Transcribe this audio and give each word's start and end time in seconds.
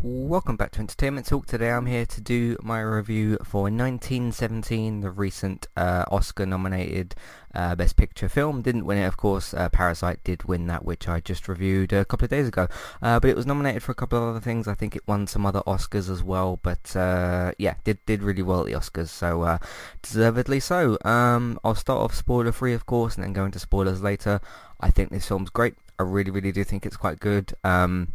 Welcome 0.00 0.54
back 0.54 0.70
to 0.72 0.78
Entertainment 0.78 1.26
Talk. 1.26 1.46
Today 1.46 1.72
I'm 1.72 1.86
here 1.86 2.06
to 2.06 2.20
do 2.20 2.56
my 2.62 2.80
review 2.80 3.36
for 3.42 3.62
1917, 3.62 5.00
the 5.00 5.10
recent 5.10 5.66
uh, 5.76 6.04
Oscar-nominated 6.08 7.16
uh, 7.52 7.74
Best 7.74 7.96
Picture 7.96 8.28
film. 8.28 8.62
Didn't 8.62 8.84
win 8.84 8.98
it, 8.98 9.06
of 9.06 9.16
course. 9.16 9.52
Uh, 9.52 9.68
Parasite 9.70 10.22
did 10.22 10.44
win 10.44 10.68
that, 10.68 10.84
which 10.84 11.08
I 11.08 11.18
just 11.18 11.48
reviewed 11.48 11.92
a 11.92 12.04
couple 12.04 12.26
of 12.26 12.30
days 12.30 12.46
ago. 12.46 12.68
Uh, 13.02 13.18
but 13.18 13.28
it 13.28 13.34
was 13.34 13.44
nominated 13.44 13.82
for 13.82 13.90
a 13.90 13.96
couple 13.96 14.18
of 14.18 14.28
other 14.28 14.40
things. 14.40 14.68
I 14.68 14.74
think 14.74 14.94
it 14.94 15.02
won 15.08 15.26
some 15.26 15.44
other 15.44 15.62
Oscars 15.66 16.08
as 16.08 16.22
well. 16.22 16.60
But 16.62 16.94
uh, 16.94 17.50
yeah, 17.58 17.74
did 17.82 17.98
did 18.06 18.22
really 18.22 18.42
well 18.42 18.60
at 18.60 18.66
the 18.66 18.74
Oscars, 18.74 19.08
so 19.08 19.42
uh, 19.42 19.58
deservedly 20.02 20.60
so. 20.60 20.96
Um, 21.04 21.58
I'll 21.64 21.74
start 21.74 21.98
off 21.98 22.14
spoiler-free, 22.14 22.72
of 22.72 22.86
course, 22.86 23.16
and 23.16 23.24
then 23.24 23.32
go 23.32 23.44
into 23.44 23.58
spoilers 23.58 24.00
later. 24.00 24.40
I 24.80 24.90
think 24.90 25.10
this 25.10 25.26
film's 25.26 25.50
great. 25.50 25.74
I 25.98 26.04
really, 26.04 26.30
really 26.30 26.52
do 26.52 26.62
think 26.62 26.86
it's 26.86 26.96
quite 26.96 27.18
good. 27.18 27.52
Um, 27.64 28.14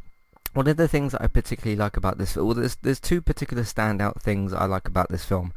one 0.54 0.68
of 0.68 0.78
the 0.78 0.88
things 0.88 1.16
I 1.16 1.28
particularly 1.28 1.76
like 1.76 1.98
about 1.98 2.18
this, 2.18 2.34
film, 2.34 2.48
well, 2.48 2.56
there's 2.56 2.76
there's 2.76 3.00
two 3.00 3.22
particular 3.22 3.64
standout 3.64 4.22
things 4.22 4.54
I 4.54 4.66
like 4.66 4.88
about 4.88 5.10
this 5.10 5.26
film, 5.26 5.54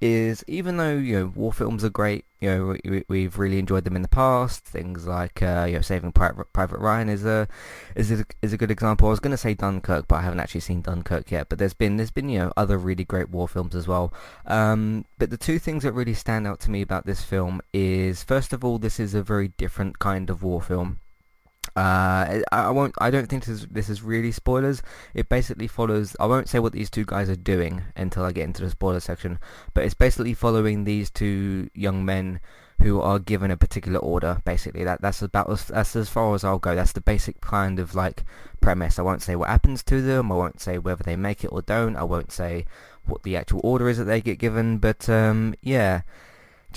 is 0.00 0.42
even 0.46 0.78
though 0.78 0.94
you 0.94 1.18
know 1.18 1.32
war 1.34 1.52
films 1.52 1.84
are 1.84 1.90
great, 1.90 2.24
you 2.40 2.48
know 2.50 2.76
we, 2.84 3.04
we've 3.08 3.38
really 3.38 3.58
enjoyed 3.58 3.84
them 3.84 3.96
in 3.96 4.02
the 4.02 4.08
past. 4.08 4.64
Things 4.64 5.06
like 5.06 5.42
uh, 5.42 5.66
you 5.68 5.74
know 5.74 5.80
Saving 5.82 6.12
Private, 6.12 6.50
Private 6.52 6.78
Ryan 6.78 7.08
is 7.10 7.26
a 7.26 7.46
is 7.94 8.10
a, 8.10 8.24
is 8.40 8.52
a 8.52 8.56
good 8.56 8.70
example. 8.70 9.08
I 9.08 9.10
was 9.10 9.20
going 9.20 9.32
to 9.32 9.36
say 9.36 9.54
Dunkirk, 9.54 10.08
but 10.08 10.16
I 10.16 10.22
haven't 10.22 10.40
actually 10.40 10.62
seen 10.62 10.80
Dunkirk 10.80 11.30
yet. 11.30 11.48
But 11.48 11.58
there's 11.58 11.74
been 11.74 11.96
there's 11.96 12.10
been 12.10 12.28
you 12.28 12.38
know 12.38 12.52
other 12.56 12.78
really 12.78 13.04
great 13.04 13.28
war 13.28 13.48
films 13.48 13.74
as 13.74 13.86
well. 13.86 14.12
Um, 14.46 15.04
but 15.18 15.30
the 15.30 15.36
two 15.36 15.58
things 15.58 15.82
that 15.82 15.92
really 15.92 16.14
stand 16.14 16.46
out 16.46 16.60
to 16.60 16.70
me 16.70 16.80
about 16.80 17.06
this 17.06 17.22
film 17.22 17.60
is 17.74 18.24
first 18.24 18.52
of 18.52 18.64
all, 18.64 18.78
this 18.78 18.98
is 18.98 19.14
a 19.14 19.22
very 19.22 19.48
different 19.48 19.98
kind 19.98 20.30
of 20.30 20.42
war 20.42 20.62
film. 20.62 21.00
Uh, 21.76 22.40
I 22.50 22.70
won't. 22.70 22.94
I 22.98 23.10
don't 23.10 23.28
think 23.28 23.44
this 23.44 23.62
is, 23.62 23.66
this 23.66 23.88
is 23.88 24.02
really 24.02 24.32
spoilers. 24.32 24.82
It 25.14 25.28
basically 25.28 25.66
follows. 25.66 26.16
I 26.18 26.26
won't 26.26 26.48
say 26.48 26.58
what 26.58 26.72
these 26.72 26.90
two 26.90 27.04
guys 27.04 27.28
are 27.28 27.36
doing 27.36 27.84
until 27.96 28.24
I 28.24 28.32
get 28.32 28.44
into 28.44 28.62
the 28.62 28.70
spoiler 28.70 29.00
section. 29.00 29.38
But 29.74 29.84
it's 29.84 29.94
basically 29.94 30.34
following 30.34 30.84
these 30.84 31.10
two 31.10 31.70
young 31.74 32.04
men 32.04 32.40
who 32.80 33.00
are 33.00 33.18
given 33.18 33.50
a 33.50 33.56
particular 33.56 33.98
order. 33.98 34.40
Basically, 34.44 34.84
that 34.84 35.00
that's 35.00 35.22
about 35.22 35.50
as, 35.50 35.66
that's 35.66 35.96
as 35.96 36.08
far 36.08 36.34
as 36.34 36.44
I'll 36.44 36.58
go. 36.58 36.74
That's 36.74 36.92
the 36.92 37.00
basic 37.00 37.40
kind 37.40 37.78
of 37.78 37.94
like 37.94 38.24
premise. 38.60 38.98
I 38.98 39.02
won't 39.02 39.22
say 39.22 39.36
what 39.36 39.48
happens 39.48 39.82
to 39.84 40.00
them. 40.00 40.32
I 40.32 40.36
won't 40.36 40.60
say 40.60 40.78
whether 40.78 41.02
they 41.02 41.16
make 41.16 41.44
it 41.44 41.52
or 41.52 41.62
don't. 41.62 41.96
I 41.96 42.04
won't 42.04 42.32
say 42.32 42.66
what 43.04 43.22
the 43.22 43.36
actual 43.36 43.60
order 43.64 43.88
is 43.88 43.98
that 43.98 44.04
they 44.04 44.20
get 44.20 44.38
given. 44.38 44.78
But 44.78 45.08
um, 45.08 45.54
yeah 45.62 46.02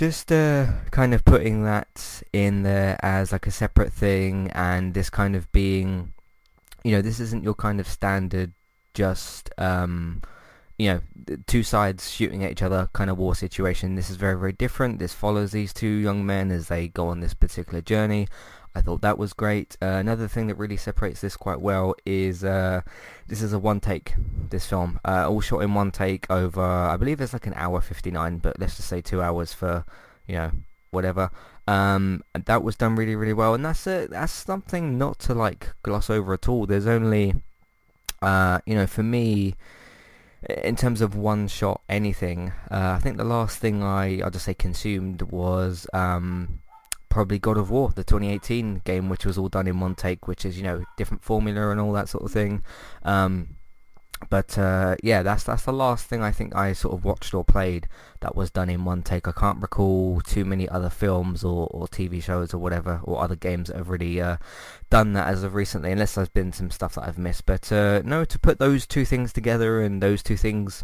just 0.02 0.32
uh, 0.32 0.66
kind 0.90 1.14
of 1.14 1.24
putting 1.24 1.64
that 1.64 2.24
in 2.34 2.64
there 2.64 2.98
as 3.06 3.32
like 3.32 3.46
a 3.46 3.52
separate 3.52 3.94
thing 3.94 4.50
and 4.56 4.96
this 4.96 5.12
kind 5.12 5.36
of 5.36 5.52
being 5.52 6.12
you 6.84 6.92
know 6.92 7.04
this 7.04 7.20
isn't 7.20 7.44
your 7.44 7.54
kind 7.54 7.80
of 7.80 7.88
standard 7.88 8.52
just 8.96 9.52
um, 9.60 10.20
you 10.82 10.90
know 10.90 11.36
two 11.46 11.62
sides 11.62 12.10
shooting 12.10 12.44
at 12.44 12.52
each 12.52 12.64
other 12.64 12.90
kind 12.94 13.10
of 13.10 13.18
war 13.18 13.36
situation 13.36 13.96
this 13.96 14.10
is 14.10 14.16
very 14.16 14.38
very 14.38 14.52
different 14.52 14.98
this 14.98 15.14
follows 15.14 15.52
these 15.52 15.72
two 15.74 15.88
young 15.88 16.26
men 16.26 16.50
as 16.50 16.70
they 16.70 16.88
go 16.88 17.08
on 17.08 17.20
this 17.20 17.36
particular 17.36 17.82
journey 17.82 18.28
I 18.74 18.80
thought 18.80 19.02
that 19.02 19.18
was 19.18 19.34
great. 19.34 19.76
Uh, 19.82 19.86
another 19.88 20.30
thing 20.30 20.48
that 20.48 20.56
really 20.56 20.78
separates 20.78 21.20
this 21.20 21.36
quite 21.36 21.60
well 21.60 21.94
is 22.06 22.42
uh, 22.42 22.82
this 23.28 23.42
is 23.42 23.52
a 23.52 23.60
one 23.60 23.82
take, 23.82 24.14
this 24.50 24.66
film. 24.66 24.98
Uh, 25.04 25.30
all 25.30 25.42
shot 25.42 25.62
in 25.62 25.74
one 25.74 25.92
take 25.92 26.30
over, 26.32 26.64
I 26.64 26.96
believe 26.96 27.20
it's 27.20 27.34
like 27.34 27.48
an 27.48 27.54
hour 27.58 27.82
59, 27.82 28.38
but 28.38 28.58
let's 28.60 28.78
just 28.78 28.88
say 28.88 29.02
two 29.02 29.22
hours 29.22 29.54
for, 29.54 29.84
you 30.26 30.36
know, 30.36 30.52
whatever. 30.92 31.32
Um, 31.68 32.24
that 32.34 32.64
was 32.64 32.78
done 32.78 32.96
really, 32.96 33.16
really 33.16 33.34
well. 33.34 33.54
And 33.54 33.66
that's 33.66 33.86
a, 33.88 34.08
that's 34.08 34.32
something 34.32 34.98
not 34.98 35.20
to 35.20 35.34
like 35.34 35.72
gloss 35.84 36.10
over 36.10 36.34
at 36.34 36.48
all. 36.48 36.66
There's 36.66 36.88
only, 36.88 37.36
uh, 38.22 38.60
you 38.66 38.76
know, 38.76 38.88
for 38.88 39.04
me, 39.04 39.56
in 40.50 40.76
terms 40.76 41.02
of 41.02 41.16
one 41.16 41.48
shot 41.48 41.82
anything, 41.88 42.52
uh, 42.72 42.96
I 42.98 43.00
think 43.00 43.18
the 43.18 43.24
last 43.24 43.60
thing 43.60 43.84
I, 43.84 44.22
I'll 44.22 44.32
just 44.32 44.46
say 44.46 44.54
consumed 44.54 45.22
was 45.24 45.86
um, 45.94 46.62
probably 47.10 47.38
God 47.38 47.58
of 47.58 47.70
War, 47.70 47.92
the 47.94 48.04
2018 48.04 48.82
game, 48.84 49.10
which 49.10 49.26
was 49.26 49.38
all 49.38 49.50
done 49.50 49.68
in 49.68 49.80
one 49.80 49.94
take, 49.94 50.28
which 50.28 50.46
is 50.46 50.58
you 50.58 50.64
know 50.64 50.84
different 50.98 51.24
formula 51.24 51.70
and 51.70 51.80
all 51.80 51.94
that 51.94 52.10
sort 52.10 52.24
of 52.24 52.32
thing. 52.32 52.64
Um, 53.04 53.56
but 54.30 54.58
uh, 54.58 54.96
yeah, 55.04 55.24
that's 55.24 55.44
that's 55.44 55.66
the 55.66 55.74
last 55.74 56.06
thing 56.06 56.22
I 56.22 56.32
think 56.32 56.56
I 56.56 56.74
sort 56.74 56.94
of 56.94 57.04
watched 57.04 57.34
or 57.34 57.44
played 57.44 57.88
that 58.22 58.36
was 58.36 58.52
done 58.52 58.70
in 58.70 58.86
one 58.86 59.02
take. 59.02 59.28
I 59.28 59.32
can't 59.32 59.62
recall 59.62 60.22
too 60.22 60.46
many 60.46 60.70
other 60.70 60.90
films 60.90 61.44
or, 61.44 61.68
or 61.72 61.88
TV 61.88 62.22
shows 62.22 62.54
or 62.54 62.60
whatever 62.60 63.02
or 63.04 63.22
other 63.22 63.36
games 63.36 63.68
that 63.68 63.78
have 63.78 63.90
really 63.90 64.22
uh, 64.22 64.38
done 64.90 65.14
that 65.14 65.28
as 65.28 65.44
of 65.44 65.56
recently, 65.56 65.92
unless 65.92 66.16
there's 66.16 66.30
been 66.30 66.54
some 66.54 66.72
stuff 66.72 66.96
that 66.96 67.08
I've 67.08 67.18
missed. 67.18 67.46
But 67.46 67.72
uh, 67.72 68.02
no, 68.06 68.26
to 68.26 68.40
put 68.40 68.60
those 68.60 68.86
two 68.86 69.06
things 69.06 69.34
together 69.34 69.82
and 69.82 70.02
those 70.02 70.24
two 70.24 70.38
things 70.38 70.84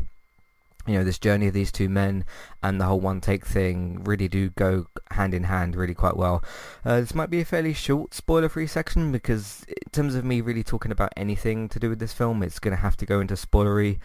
you 0.87 0.97
know 0.97 1.03
this 1.03 1.19
journey 1.19 1.47
of 1.47 1.53
these 1.53 1.71
two 1.71 1.89
men 1.89 2.23
and 2.63 2.79
the 2.79 2.85
whole 2.85 2.99
one 2.99 3.19
take 3.19 3.45
thing 3.45 4.03
really 4.03 4.27
do 4.27 4.49
go 4.51 4.87
hand 5.11 5.33
in 5.33 5.43
hand 5.43 5.75
really 5.75 5.93
quite 5.93 6.15
well. 6.15 6.43
Uh, 6.85 7.01
this 7.01 7.13
might 7.13 7.29
be 7.29 7.41
a 7.41 7.45
fairly 7.45 7.73
short 7.73 8.13
spoiler 8.13 8.49
free 8.49 8.67
section 8.67 9.11
because 9.11 9.65
in 9.67 9.91
terms 9.91 10.15
of 10.15 10.23
me 10.23 10.41
really 10.41 10.63
talking 10.63 10.91
about 10.91 11.13
anything 11.17 11.67
to 11.69 11.79
do 11.79 11.89
with 11.89 11.99
this 11.99 12.13
film 12.13 12.41
it's 12.41 12.59
going 12.59 12.75
to 12.75 12.81
have 12.81 12.97
to 12.97 13.05
go 13.05 13.19
into 13.19 13.33
spoilery 13.33 13.99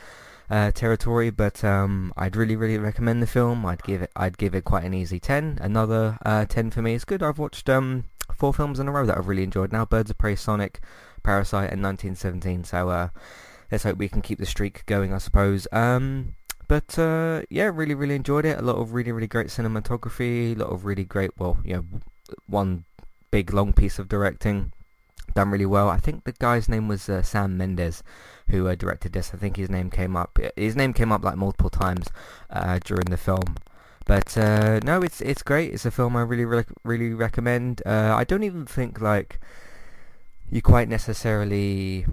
uh, 0.50 0.70
territory 0.72 1.30
but 1.30 1.62
um, 1.64 2.12
I'd 2.16 2.36
really 2.36 2.56
really 2.56 2.78
recommend 2.78 3.22
the 3.22 3.26
film. 3.26 3.64
I'd 3.64 3.82
give 3.84 4.02
it 4.02 4.10
I'd 4.16 4.38
give 4.38 4.54
it 4.54 4.64
quite 4.64 4.84
an 4.84 4.94
easy 4.94 5.20
10. 5.20 5.58
Another 5.60 6.18
uh, 6.24 6.44
10 6.46 6.70
for 6.72 6.82
me. 6.82 6.94
It's 6.94 7.04
good. 7.04 7.22
I've 7.22 7.38
watched 7.38 7.68
um, 7.68 8.04
four 8.34 8.52
films 8.52 8.78
in 8.80 8.88
a 8.88 8.92
row 8.92 9.06
that 9.06 9.16
I've 9.16 9.28
really 9.28 9.44
enjoyed 9.44 9.72
now. 9.72 9.84
Birds 9.84 10.10
of 10.10 10.18
Prey, 10.18 10.36
Sonic, 10.36 10.80
Parasite 11.22 11.72
and 11.72 11.82
1917 11.82 12.64
so 12.64 12.90
uh, 12.90 13.08
let's 13.70 13.84
hope 13.84 13.96
we 13.96 14.08
can 14.08 14.20
keep 14.20 14.38
the 14.38 14.46
streak 14.46 14.84
going 14.86 15.14
I 15.14 15.18
suppose. 15.18 15.66
Um, 15.72 16.34
but 16.72 16.98
uh, 16.98 17.42
yeah, 17.50 17.70
really, 17.70 17.94
really 17.94 18.14
enjoyed 18.14 18.46
it. 18.46 18.58
A 18.58 18.62
lot 18.62 18.76
of 18.76 18.94
really, 18.94 19.12
really 19.12 19.26
great 19.26 19.48
cinematography. 19.48 20.56
A 20.56 20.58
lot 20.58 20.70
of 20.70 20.86
really 20.86 21.04
great, 21.04 21.32
well, 21.38 21.58
you 21.62 21.74
know, 21.74 21.84
one 22.46 22.84
big 23.30 23.52
long 23.52 23.74
piece 23.74 23.98
of 23.98 24.08
directing 24.08 24.72
done 25.34 25.50
really 25.50 25.66
well. 25.66 25.90
I 25.90 25.98
think 25.98 26.24
the 26.24 26.32
guy's 26.32 26.70
name 26.70 26.88
was 26.88 27.10
uh, 27.10 27.20
Sam 27.20 27.58
Mendes, 27.58 28.02
who 28.48 28.68
uh, 28.68 28.74
directed 28.74 29.12
this. 29.12 29.32
I 29.34 29.36
think 29.36 29.58
his 29.58 29.68
name 29.68 29.90
came 29.90 30.16
up. 30.16 30.38
His 30.56 30.74
name 30.74 30.94
came 30.94 31.12
up 31.12 31.22
like 31.22 31.36
multiple 31.36 31.68
times 31.68 32.08
uh, 32.48 32.78
during 32.82 33.10
the 33.10 33.18
film. 33.18 33.56
But 34.06 34.38
uh, 34.38 34.80
no, 34.82 35.02
it's 35.02 35.20
it's 35.20 35.42
great. 35.42 35.74
It's 35.74 35.84
a 35.84 35.90
film 35.90 36.16
I 36.16 36.22
really 36.22 36.46
really, 36.46 36.64
really 36.84 37.12
recommend. 37.12 37.82
Uh, 37.84 38.14
I 38.16 38.24
don't 38.24 38.44
even 38.44 38.64
think 38.64 38.98
like 38.98 39.38
you 40.50 40.62
quite 40.62 40.88
necessarily 40.88 42.06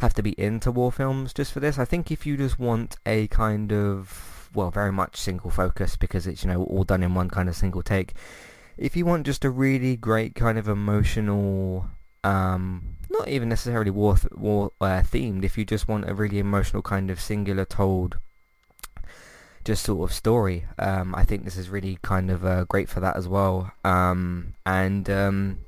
have 0.00 0.14
to 0.14 0.22
be 0.22 0.38
into 0.38 0.70
war 0.70 0.92
films 0.92 1.32
just 1.32 1.52
for 1.52 1.60
this. 1.60 1.78
I 1.78 1.84
think 1.84 2.10
if 2.10 2.26
you 2.26 2.36
just 2.36 2.58
want 2.58 2.96
a 3.06 3.26
kind 3.28 3.72
of, 3.72 4.50
well, 4.54 4.70
very 4.70 4.92
much 4.92 5.16
single 5.16 5.50
focus 5.50 5.96
because 5.96 6.26
it's, 6.26 6.44
you 6.44 6.50
know, 6.50 6.64
all 6.64 6.84
done 6.84 7.02
in 7.02 7.14
one 7.14 7.28
kind 7.28 7.48
of 7.48 7.56
single 7.56 7.82
take. 7.82 8.14
If 8.76 8.96
you 8.96 9.06
want 9.06 9.26
just 9.26 9.44
a 9.44 9.50
really 9.50 9.96
great 9.96 10.34
kind 10.34 10.58
of 10.58 10.68
emotional, 10.68 11.86
um, 12.24 12.96
not 13.10 13.28
even 13.28 13.48
necessarily 13.48 13.90
war, 13.90 14.16
th- 14.16 14.32
war 14.32 14.72
uh, 14.80 15.02
themed, 15.02 15.44
if 15.44 15.56
you 15.56 15.64
just 15.64 15.86
want 15.86 16.08
a 16.08 16.14
really 16.14 16.38
emotional 16.38 16.82
kind 16.82 17.10
of 17.10 17.20
singular 17.20 17.64
told 17.64 18.18
just 19.64 19.84
sort 19.84 20.10
of 20.10 20.14
story, 20.14 20.66
um, 20.78 21.14
I 21.14 21.24
think 21.24 21.44
this 21.44 21.56
is 21.56 21.70
really 21.70 21.98
kind 22.02 22.30
of 22.30 22.44
uh, 22.44 22.64
great 22.64 22.88
for 22.88 23.00
that 23.00 23.16
as 23.16 23.26
well. 23.26 23.72
Um, 23.82 24.54
and 24.66 25.08
um, 25.08 25.58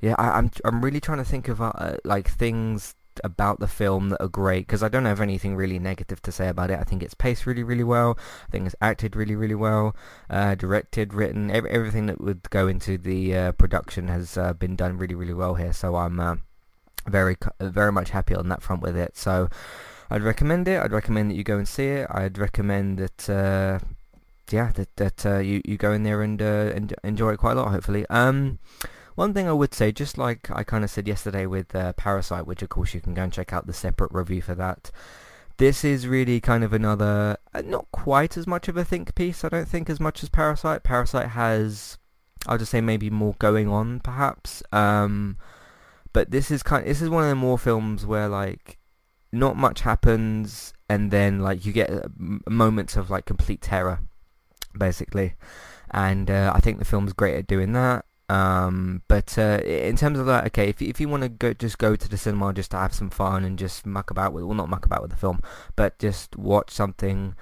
yeah, 0.00 0.14
I, 0.18 0.38
am 0.38 0.44
I'm, 0.44 0.50
I'm 0.64 0.84
really 0.84 1.00
trying 1.00 1.18
to 1.18 1.24
think 1.24 1.48
of 1.48 1.60
uh, 1.60 1.96
like 2.04 2.28
things 2.28 2.94
about 3.24 3.60
the 3.60 3.66
film 3.66 4.10
that 4.10 4.22
are 4.22 4.28
great 4.28 4.66
because 4.66 4.82
I 4.82 4.88
don't 4.88 5.04
have 5.04 5.20
anything 5.20 5.56
really 5.56 5.78
negative 5.78 6.20
to 6.22 6.32
say 6.32 6.48
about 6.48 6.70
it. 6.70 6.78
I 6.78 6.84
think 6.84 7.02
it's 7.02 7.14
paced 7.14 7.46
really, 7.46 7.62
really 7.62 7.84
well. 7.84 8.18
I 8.46 8.50
think 8.50 8.66
it's 8.66 8.76
acted 8.80 9.16
really, 9.16 9.36
really 9.36 9.54
well. 9.54 9.94
Uh, 10.28 10.54
directed, 10.54 11.14
written, 11.14 11.50
every, 11.50 11.70
everything 11.70 12.06
that 12.06 12.20
would 12.20 12.48
go 12.50 12.68
into 12.68 12.98
the 12.98 13.36
uh, 13.36 13.52
production 13.52 14.08
has 14.08 14.36
uh, 14.36 14.52
been 14.52 14.76
done 14.76 14.98
really, 14.98 15.14
really 15.14 15.34
well 15.34 15.54
here. 15.54 15.72
So 15.72 15.96
I'm 15.96 16.20
uh, 16.20 16.36
very, 17.06 17.36
very 17.60 17.92
much 17.92 18.10
happy 18.10 18.34
on 18.34 18.48
that 18.48 18.62
front 18.62 18.82
with 18.82 18.96
it. 18.96 19.16
So 19.16 19.48
I'd 20.10 20.22
recommend 20.22 20.68
it. 20.68 20.80
I'd 20.80 20.92
recommend 20.92 21.30
that 21.30 21.34
you 21.36 21.44
go 21.44 21.58
and 21.58 21.68
see 21.68 21.86
it. 21.86 22.06
I'd 22.10 22.38
recommend 22.38 22.98
that. 22.98 23.30
Uh, 23.30 23.78
yeah, 24.50 24.72
that 24.72 24.96
that 24.96 25.26
uh, 25.26 25.38
you 25.38 25.60
you 25.64 25.76
go 25.76 25.92
in 25.92 26.04
there 26.04 26.22
and, 26.22 26.40
and 26.40 26.94
enjoy 27.04 27.32
it 27.32 27.36
quite 27.38 27.56
a 27.56 27.60
lot. 27.60 27.70
Hopefully. 27.70 28.06
Um, 28.08 28.58
one 29.18 29.34
thing 29.34 29.48
I 29.48 29.52
would 29.52 29.74
say, 29.74 29.90
just 29.90 30.16
like 30.16 30.48
I 30.48 30.62
kind 30.62 30.84
of 30.84 30.90
said 30.90 31.08
yesterday 31.08 31.44
with 31.44 31.74
uh, 31.74 31.92
Parasite, 31.94 32.46
which 32.46 32.62
of 32.62 32.68
course 32.68 32.94
you 32.94 33.00
can 33.00 33.14
go 33.14 33.24
and 33.24 33.32
check 33.32 33.52
out 33.52 33.66
the 33.66 33.72
separate 33.72 34.12
review 34.12 34.40
for 34.40 34.54
that, 34.54 34.92
this 35.56 35.84
is 35.84 36.06
really 36.06 36.40
kind 36.40 36.62
of 36.62 36.72
another, 36.72 37.36
uh, 37.52 37.62
not 37.62 37.90
quite 37.90 38.36
as 38.36 38.46
much 38.46 38.68
of 38.68 38.76
a 38.76 38.84
think 38.84 39.16
piece, 39.16 39.42
I 39.42 39.48
don't 39.48 39.66
think, 39.66 39.90
as 39.90 39.98
much 39.98 40.22
as 40.22 40.28
Parasite. 40.28 40.84
Parasite 40.84 41.30
has, 41.30 41.98
I'll 42.46 42.58
just 42.58 42.70
say 42.70 42.80
maybe 42.80 43.10
more 43.10 43.34
going 43.40 43.68
on, 43.68 43.98
perhaps. 43.98 44.62
Um, 44.70 45.36
but 46.12 46.30
this 46.30 46.52
is 46.52 46.62
kind, 46.62 46.86
this 46.86 47.02
is 47.02 47.10
one 47.10 47.24
of 47.24 47.28
the 47.28 47.34
more 47.34 47.58
films 47.58 48.06
where 48.06 48.28
like 48.28 48.78
not 49.32 49.56
much 49.56 49.80
happens, 49.80 50.72
and 50.88 51.10
then 51.10 51.40
like 51.40 51.66
you 51.66 51.72
get 51.72 51.90
uh, 51.90 52.02
moments 52.48 52.96
of 52.96 53.10
like 53.10 53.24
complete 53.24 53.62
terror, 53.62 53.98
basically. 54.78 55.34
And 55.90 56.30
uh, 56.30 56.52
I 56.54 56.60
think 56.60 56.78
the 56.78 56.84
film's 56.84 57.12
great 57.12 57.36
at 57.36 57.48
doing 57.48 57.72
that 57.72 58.04
Um, 58.28 59.02
but 59.08 59.38
uh, 59.38 59.60
in 59.64 59.96
terms 59.96 60.18
of 60.18 60.26
that, 60.26 60.46
okay, 60.48 60.68
if 60.68 60.82
if 60.82 61.00
you 61.00 61.08
want 61.08 61.22
to 61.22 61.28
go, 61.28 61.52
just 61.54 61.78
go 61.78 61.96
to 61.96 62.08
the 62.08 62.18
cinema 62.18 62.52
just 62.52 62.70
to 62.72 62.76
have 62.76 62.94
some 62.94 63.10
fun 63.10 63.44
and 63.44 63.58
just 63.58 63.86
muck 63.86 64.10
about 64.10 64.32
with, 64.32 64.44
well, 64.44 64.54
not 64.54 64.68
muck 64.68 64.84
about 64.84 65.02
with 65.02 65.10
the 65.10 65.16
film, 65.16 65.40
but 65.76 65.98
just 65.98 66.36
watch 66.36 66.70
something 66.70 67.34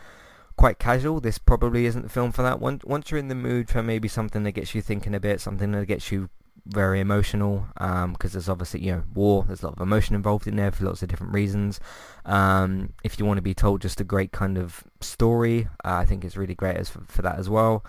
quite 0.57 0.79
casual. 0.79 1.21
This 1.21 1.39
probably 1.39 1.87
isn't 1.87 2.03
the 2.03 2.09
film 2.09 2.33
for 2.33 2.43
that. 2.43 2.61
Once 2.61 2.85
once 2.85 3.11
you're 3.11 3.19
in 3.19 3.29
the 3.29 3.35
mood 3.35 3.69
for 3.69 3.83
maybe 3.83 4.09
something 4.09 4.45
that 4.45 4.53
gets 4.53 4.75
you 4.75 4.83
thinking 4.83 5.15
a 5.15 5.21
bit, 5.21 5.41
something 5.41 5.73
that 5.73 5.87
gets 5.87 6.13
you 6.13 6.29
very 6.67 7.01
emotional, 7.01 7.67
because 7.75 8.05
um, 8.05 8.17
there's 8.33 8.49
obviously 8.49 8.81
you 8.81 8.93
know 8.93 9.03
war. 9.13 9.45
There's 9.47 9.63
a 9.63 9.67
lot 9.67 9.75
of 9.77 9.81
emotion 9.81 10.15
involved 10.15 10.47
in 10.47 10.57
there 10.57 10.71
for 10.71 10.85
lots 10.85 11.03
of 11.03 11.09
different 11.09 11.33
reasons. 11.33 11.81
Um, 12.25 12.93
if 13.05 13.19
you 13.19 13.25
want 13.25 13.39
to 13.39 13.43
be 13.43 13.55
told 13.55 13.83
just 13.83 14.01
a 14.01 14.05
great 14.05 14.33
kind 14.33 14.57
of 14.57 14.85
story, 15.01 15.69
uh, 15.85 15.95
I 15.95 16.05
think 16.05 16.25
it's 16.25 16.37
really 16.37 16.55
great 16.55 16.77
as 16.77 16.89
for, 16.89 17.01
for 17.09 17.23
that 17.23 17.39
as 17.39 17.49
well. 17.49 17.85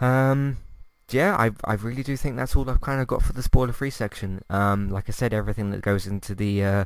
Um, 0.00 0.58
yeah, 1.10 1.36
I 1.36 1.50
I 1.64 1.74
really 1.74 2.02
do 2.02 2.16
think 2.16 2.36
that's 2.36 2.56
all 2.56 2.68
I've 2.68 2.80
kind 2.80 3.00
of 3.00 3.06
got 3.06 3.22
for 3.22 3.32
the 3.32 3.42
spoiler-free 3.42 3.90
section. 3.90 4.42
Um, 4.48 4.90
like 4.90 5.08
I 5.08 5.12
said, 5.12 5.34
everything 5.34 5.70
that 5.70 5.82
goes 5.82 6.06
into 6.06 6.34
the 6.34 6.64
uh, 6.64 6.84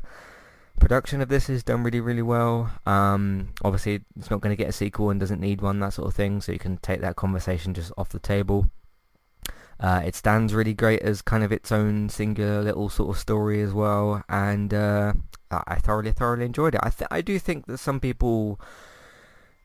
production 0.80 1.20
of 1.20 1.28
this 1.28 1.48
is 1.48 1.62
done 1.62 1.82
really, 1.82 2.00
really 2.00 2.22
well. 2.22 2.70
Um, 2.86 3.50
obviously, 3.62 4.00
it's 4.18 4.30
not 4.30 4.40
going 4.40 4.56
to 4.56 4.62
get 4.62 4.68
a 4.68 4.72
sequel 4.72 5.10
and 5.10 5.20
doesn't 5.20 5.40
need 5.40 5.60
one, 5.60 5.80
that 5.80 5.92
sort 5.94 6.08
of 6.08 6.14
thing, 6.14 6.40
so 6.40 6.52
you 6.52 6.58
can 6.58 6.78
take 6.78 7.00
that 7.00 7.16
conversation 7.16 7.74
just 7.74 7.92
off 7.96 8.08
the 8.08 8.18
table. 8.18 8.70
Uh, 9.80 10.02
it 10.04 10.14
stands 10.16 10.54
really 10.54 10.74
great 10.74 11.00
as 11.02 11.22
kind 11.22 11.44
of 11.44 11.52
its 11.52 11.70
own 11.70 12.08
singular 12.08 12.62
little 12.62 12.88
sort 12.88 13.10
of 13.10 13.18
story 13.18 13.62
as 13.62 13.72
well, 13.72 14.24
and 14.28 14.74
uh, 14.74 15.12
I 15.50 15.76
thoroughly, 15.76 16.10
thoroughly 16.12 16.46
enjoyed 16.46 16.74
it. 16.74 16.80
I, 16.82 16.90
th- 16.90 17.08
I 17.10 17.20
do 17.20 17.38
think 17.38 17.66
that 17.66 17.78
some 17.78 18.00
people 18.00 18.60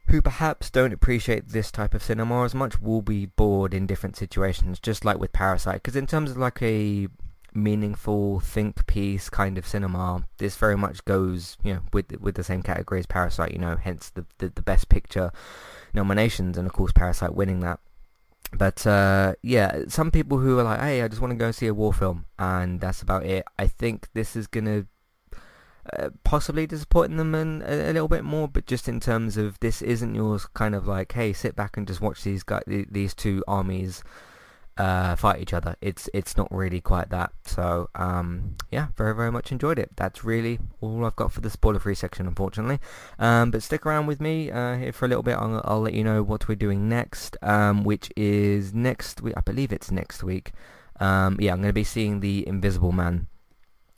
who 0.08 0.22
perhaps 0.22 0.70
don't 0.70 0.94
appreciate 0.94 1.50
this 1.50 1.72
type 1.72 1.94
of 1.94 2.04
cinema 2.04 2.44
as 2.44 2.54
much 2.54 2.82
will 2.82 3.02
be 3.02 3.26
bored 3.26 3.74
in 3.74 3.88
different 3.88 4.16
situations, 4.16 4.80
just 4.80 5.06
like 5.06 5.18
with 5.18 5.34
Parasite. 5.34 5.82
Because 5.82 5.96
in 5.96 6.08
terms 6.08 6.32
of 6.32 6.38
like 6.38 6.62
a 6.62 7.08
meaningful 7.56 8.40
think 8.40 8.86
piece 8.88 9.30
kind 9.30 9.58
of 9.58 9.68
cinema, 9.68 10.26
this 10.38 10.56
very 10.56 10.76
much 10.76 11.06
goes, 11.06 11.58
you 11.64 11.76
know, 11.76 11.82
with 11.94 12.12
with 12.20 12.36
the 12.36 12.44
same 12.44 12.62
category 12.62 13.00
as 13.00 13.06
Parasite. 13.06 13.52
You 13.52 13.60
know, 13.60 13.78
hence 13.78 14.10
the 14.10 14.26
the, 14.40 14.50
the 14.50 14.62
Best 14.62 14.90
Picture 14.90 15.32
nominations, 15.94 16.58
and 16.58 16.68
of 16.68 16.74
course 16.74 16.92
Parasite 16.92 17.36
winning 17.36 17.62
that. 17.62 17.80
But 18.56 18.86
uh, 18.86 19.34
yeah, 19.42 19.84
some 19.88 20.12
people 20.12 20.38
who 20.38 20.60
are 20.60 20.64
like, 20.64 20.80
hey, 20.80 21.02
I 21.02 21.08
just 21.08 21.22
want 21.22 21.32
to 21.32 21.38
go 21.38 21.52
see 21.52 21.68
a 21.68 21.74
war 21.74 21.94
film, 21.94 22.26
and 22.38 22.80
that's 22.80 23.02
about 23.02 23.26
it. 23.26 23.46
I 23.58 23.68
think 23.68 24.10
this 24.14 24.36
is 24.36 24.48
gonna 24.48 24.86
uh, 25.92 26.10
possibly 26.24 26.66
disappointing 26.66 27.18
them 27.18 27.36
in, 27.36 27.62
a, 27.64 27.92
a, 27.92 27.94
little 27.94 28.08
bit 28.08 28.24
more, 28.24 28.48
but 28.48 28.66
just 28.66 28.88
in 28.88 29.00
terms 29.00 29.36
of 29.36 29.60
this 29.60 29.82
isn't 29.82 30.16
yours 30.16 30.46
kind 30.54 30.76
of 30.76 30.88
like, 30.88 31.12
hey, 31.12 31.34
sit 31.34 31.56
back 31.56 31.76
and 31.76 31.88
just 31.88 32.00
watch 32.00 32.24
these 32.24 32.44
guys, 32.44 32.64
these 32.68 33.14
two 33.14 33.44
armies 33.48 34.04
uh, 34.78 35.16
fight 35.16 35.40
each 35.40 35.54
other. 35.54 35.76
It's 35.82 36.10
it's 36.14 36.36
not 36.36 36.48
really 36.52 36.82
quite 36.82 37.10
that. 37.10 37.32
So 37.46 37.90
um, 37.96 38.56
yeah, 38.72 38.88
very 38.96 39.14
very 39.14 39.32
much 39.32 39.52
enjoyed 39.52 39.78
it. 39.78 39.92
That's 39.96 40.24
really 40.24 40.60
all 40.82 41.06
I've 41.06 41.16
got 41.16 41.32
for 41.32 41.42
the 41.42 41.50
spoiler-free 41.50 41.96
section, 41.96 42.28
unfortunately. 42.28 42.80
Um, 43.20 43.52
but 43.52 43.62
stick 43.62 43.86
around 43.86 44.08
with 44.08 44.20
me 44.20 44.52
uh, 44.52 44.78
here 44.78 44.92
for 44.92 45.06
a 45.06 45.08
little 45.08 45.24
bit. 45.24 45.36
I'll, 45.38 45.62
I'll 45.66 45.82
let 45.82 45.94
you 45.94 46.04
know 46.04 46.24
what 46.24 46.48
we're 46.48 46.56
doing 46.56 46.90
next, 46.90 47.38
um, 47.42 47.84
which 47.84 48.12
is 48.16 48.74
next 48.74 49.22
week. 49.22 49.34
I 49.38 49.42
believe 49.42 49.72
it's 49.72 49.92
next 49.92 50.24
week. 50.24 50.52
Um, 51.00 51.38
yeah, 51.40 51.52
I'm 51.52 51.58
going 51.58 51.70
to 51.70 51.74
be 51.74 51.84
seeing 51.84 52.20
the 52.20 52.48
Invisible 52.48 52.92
Man 52.92 53.28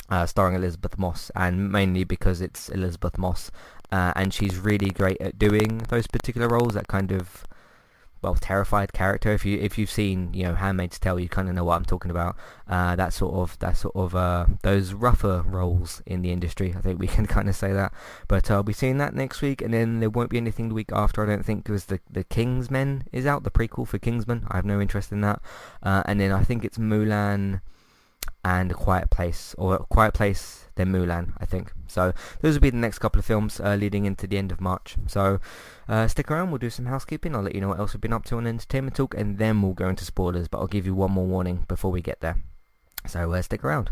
uh, 0.09 0.25
starring 0.25 0.55
Elisabeth 0.55 0.97
Moss, 0.97 1.31
and 1.35 1.71
mainly 1.71 2.03
because 2.03 2.41
it's 2.41 2.69
Elisabeth 2.69 3.17
Moss, 3.17 3.51
uh, 3.91 4.13
and 4.15 4.33
she's 4.33 4.57
really 4.57 4.89
great 4.89 5.19
at 5.21 5.39
doing 5.39 5.79
those 5.89 6.07
particular 6.07 6.47
roles. 6.47 6.73
That 6.73 6.87
kind 6.87 7.11
of 7.11 7.45
well, 8.25 8.33
terrified 8.33 8.91
character. 8.91 9.31
If 9.33 9.45
you 9.45 9.59
if 9.59 9.77
you've 9.77 9.91
seen 9.91 10.33
you 10.33 10.43
know 10.43 10.55
Handmaid's 10.55 10.97
Tale, 10.97 11.19
you 11.19 11.29
kind 11.29 11.47
of 11.47 11.53
know 11.53 11.63
what 11.63 11.75
I'm 11.75 11.85
talking 11.85 12.09
about. 12.09 12.35
Uh, 12.67 12.95
that 12.95 13.13
sort 13.13 13.35
of 13.35 13.59
that 13.59 13.77
sort 13.77 13.95
of 13.95 14.15
uh, 14.15 14.47
those 14.63 14.93
rougher 14.93 15.43
roles 15.45 16.01
in 16.07 16.23
the 16.23 16.31
industry. 16.31 16.73
I 16.75 16.81
think 16.81 16.99
we 16.99 17.07
can 17.15 17.27
kind 17.27 17.47
of 17.47 17.55
say 17.55 17.71
that. 17.73 17.93
But 18.27 18.49
I'll 18.49 18.63
be 18.63 18.73
seeing 18.73 18.97
that 18.97 19.13
next 19.13 19.43
week, 19.43 19.61
and 19.61 19.73
then 19.73 19.99
there 19.99 20.09
won't 20.09 20.31
be 20.31 20.37
anything 20.37 20.69
the 20.69 20.75
week 20.75 20.91
after. 20.91 21.21
I 21.21 21.27
don't 21.27 21.45
think 21.45 21.65
because 21.65 21.85
the 21.85 21.99
the 22.09 22.23
King's 22.23 22.71
Man 22.71 23.03
is 23.11 23.27
out, 23.27 23.43
the 23.43 23.51
prequel 23.51 23.87
for 23.87 23.99
Kingsman. 23.99 24.47
I 24.49 24.55
have 24.55 24.65
no 24.65 24.81
interest 24.81 25.11
in 25.11 25.21
that. 25.21 25.39
Uh, 25.83 26.01
and 26.07 26.19
then 26.19 26.31
I 26.31 26.43
think 26.43 26.65
it's 26.65 26.79
Mulan 26.79 27.61
and 28.43 28.71
A 28.71 28.75
Quiet 28.75 29.09
Place, 29.09 29.55
or 29.57 29.75
A 29.75 29.79
Quiet 29.79 30.13
Place, 30.13 30.67
then 30.75 30.91
Mulan, 30.91 31.33
I 31.37 31.45
think. 31.45 31.71
So 31.87 32.13
those 32.41 32.55
will 32.55 32.61
be 32.61 32.69
the 32.69 32.77
next 32.77 32.99
couple 32.99 33.19
of 33.19 33.25
films 33.25 33.59
uh, 33.59 33.75
leading 33.75 34.05
into 34.05 34.27
the 34.27 34.37
end 34.37 34.51
of 34.51 34.61
March. 34.61 34.95
So 35.07 35.39
uh, 35.87 36.07
stick 36.07 36.29
around, 36.29 36.51
we'll 36.51 36.59
do 36.59 36.69
some 36.69 36.85
housekeeping, 36.85 37.35
I'll 37.35 37.41
let 37.41 37.55
you 37.55 37.61
know 37.61 37.69
what 37.69 37.79
else 37.79 37.93
we've 37.93 38.01
been 38.01 38.13
up 38.13 38.25
to 38.25 38.37
on 38.37 38.47
Entertainment 38.47 38.95
Talk, 38.95 39.15
and 39.15 39.37
then 39.37 39.61
we'll 39.61 39.73
go 39.73 39.89
into 39.89 40.05
spoilers, 40.05 40.47
but 40.47 40.59
I'll 40.59 40.67
give 40.67 40.85
you 40.85 40.95
one 40.95 41.11
more 41.11 41.25
warning 41.25 41.65
before 41.67 41.91
we 41.91 42.01
get 42.01 42.21
there. 42.21 42.37
So 43.07 43.31
uh, 43.33 43.41
stick 43.41 43.63
around. 43.63 43.91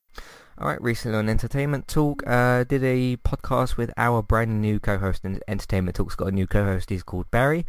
Alright, 0.61 0.79
recently 0.79 1.17
on 1.17 1.27
Entertainment 1.27 1.87
Talk, 1.87 2.21
uh, 2.27 2.63
did 2.65 2.83
a 2.83 3.17
podcast 3.17 3.77
with 3.77 3.89
our 3.97 4.21
brand 4.21 4.61
new 4.61 4.79
co-host, 4.79 5.25
and 5.25 5.41
Entertainment 5.47 5.95
Talk's 5.95 6.13
got 6.13 6.27
a 6.27 6.31
new 6.31 6.45
co-host, 6.45 6.91
he's 6.91 7.01
called 7.01 7.31
Barry, 7.31 7.65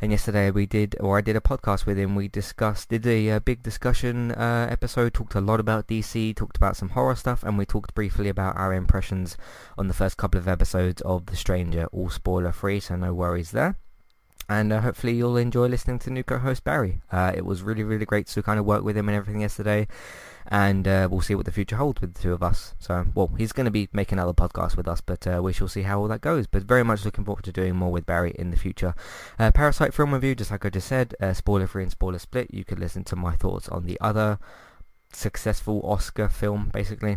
and 0.00 0.10
yesterday 0.10 0.50
we 0.50 0.66
did, 0.66 0.96
or 0.98 1.18
I 1.18 1.20
did 1.20 1.36
a 1.36 1.40
podcast 1.40 1.86
with 1.86 1.96
him, 1.96 2.16
we 2.16 2.26
discussed, 2.26 2.88
did 2.88 3.06
a, 3.06 3.28
a 3.28 3.36
uh, 3.36 3.38
big 3.38 3.62
discussion 3.62 4.32
uh, 4.32 4.66
episode, 4.68 5.14
talked 5.14 5.36
a 5.36 5.40
lot 5.40 5.60
about 5.60 5.86
DC, 5.86 6.34
talked 6.34 6.56
about 6.56 6.76
some 6.76 6.88
horror 6.88 7.14
stuff, 7.14 7.44
and 7.44 7.56
we 7.58 7.64
talked 7.64 7.94
briefly 7.94 8.28
about 8.28 8.56
our 8.56 8.74
impressions 8.74 9.36
on 9.78 9.86
the 9.86 9.94
first 9.94 10.16
couple 10.16 10.40
of 10.40 10.48
episodes 10.48 11.00
of 11.02 11.26
The 11.26 11.36
Stranger, 11.36 11.86
all 11.92 12.10
spoiler 12.10 12.50
free, 12.50 12.80
so 12.80 12.96
no 12.96 13.14
worries 13.14 13.52
there 13.52 13.78
and 14.52 14.72
uh, 14.72 14.80
hopefully 14.80 15.14
you'll 15.14 15.36
enjoy 15.36 15.66
listening 15.66 15.98
to 16.00 16.10
new 16.10 16.22
co-host 16.22 16.62
Barry. 16.62 17.00
Uh, 17.10 17.32
it 17.34 17.44
was 17.46 17.62
really, 17.62 17.84
really 17.84 18.04
great 18.04 18.26
to 18.26 18.42
kind 18.42 18.58
of 18.58 18.66
work 18.66 18.82
with 18.84 18.96
him 18.96 19.08
and 19.08 19.16
everything 19.16 19.40
yesterday, 19.40 19.88
and 20.46 20.86
uh, 20.86 21.08
we'll 21.10 21.22
see 21.22 21.34
what 21.34 21.46
the 21.46 21.52
future 21.52 21.76
holds 21.76 22.00
with 22.00 22.14
the 22.14 22.22
two 22.22 22.32
of 22.34 22.42
us. 22.42 22.74
So, 22.78 23.06
well, 23.14 23.30
he's 23.38 23.52
going 23.52 23.64
to 23.64 23.70
be 23.70 23.88
making 23.92 24.18
another 24.18 24.34
podcast 24.34 24.76
with 24.76 24.88
us, 24.88 25.00
but 25.00 25.26
uh, 25.26 25.40
we 25.42 25.52
shall 25.52 25.68
see 25.68 25.82
how 25.82 26.00
all 26.00 26.08
that 26.08 26.20
goes. 26.20 26.46
But 26.46 26.64
very 26.64 26.82
much 26.82 27.04
looking 27.04 27.24
forward 27.24 27.44
to 27.44 27.52
doing 27.52 27.76
more 27.76 27.90
with 27.90 28.04
Barry 28.04 28.34
in 28.38 28.50
the 28.50 28.58
future. 28.58 28.94
Uh, 29.38 29.50
Parasite 29.52 29.94
film 29.94 30.12
review, 30.12 30.34
just 30.34 30.50
like 30.50 30.66
I 30.66 30.70
just 30.70 30.88
said, 30.88 31.14
uh, 31.20 31.32
spoiler-free 31.32 31.84
and 31.84 31.92
spoiler-split. 31.92 32.52
You 32.52 32.64
could 32.64 32.78
listen 32.78 33.04
to 33.04 33.16
my 33.16 33.34
thoughts 33.36 33.68
on 33.70 33.86
the 33.86 33.98
other 34.00 34.38
successful 35.12 35.80
Oscar 35.84 36.28
film, 36.28 36.70
basically. 36.72 37.16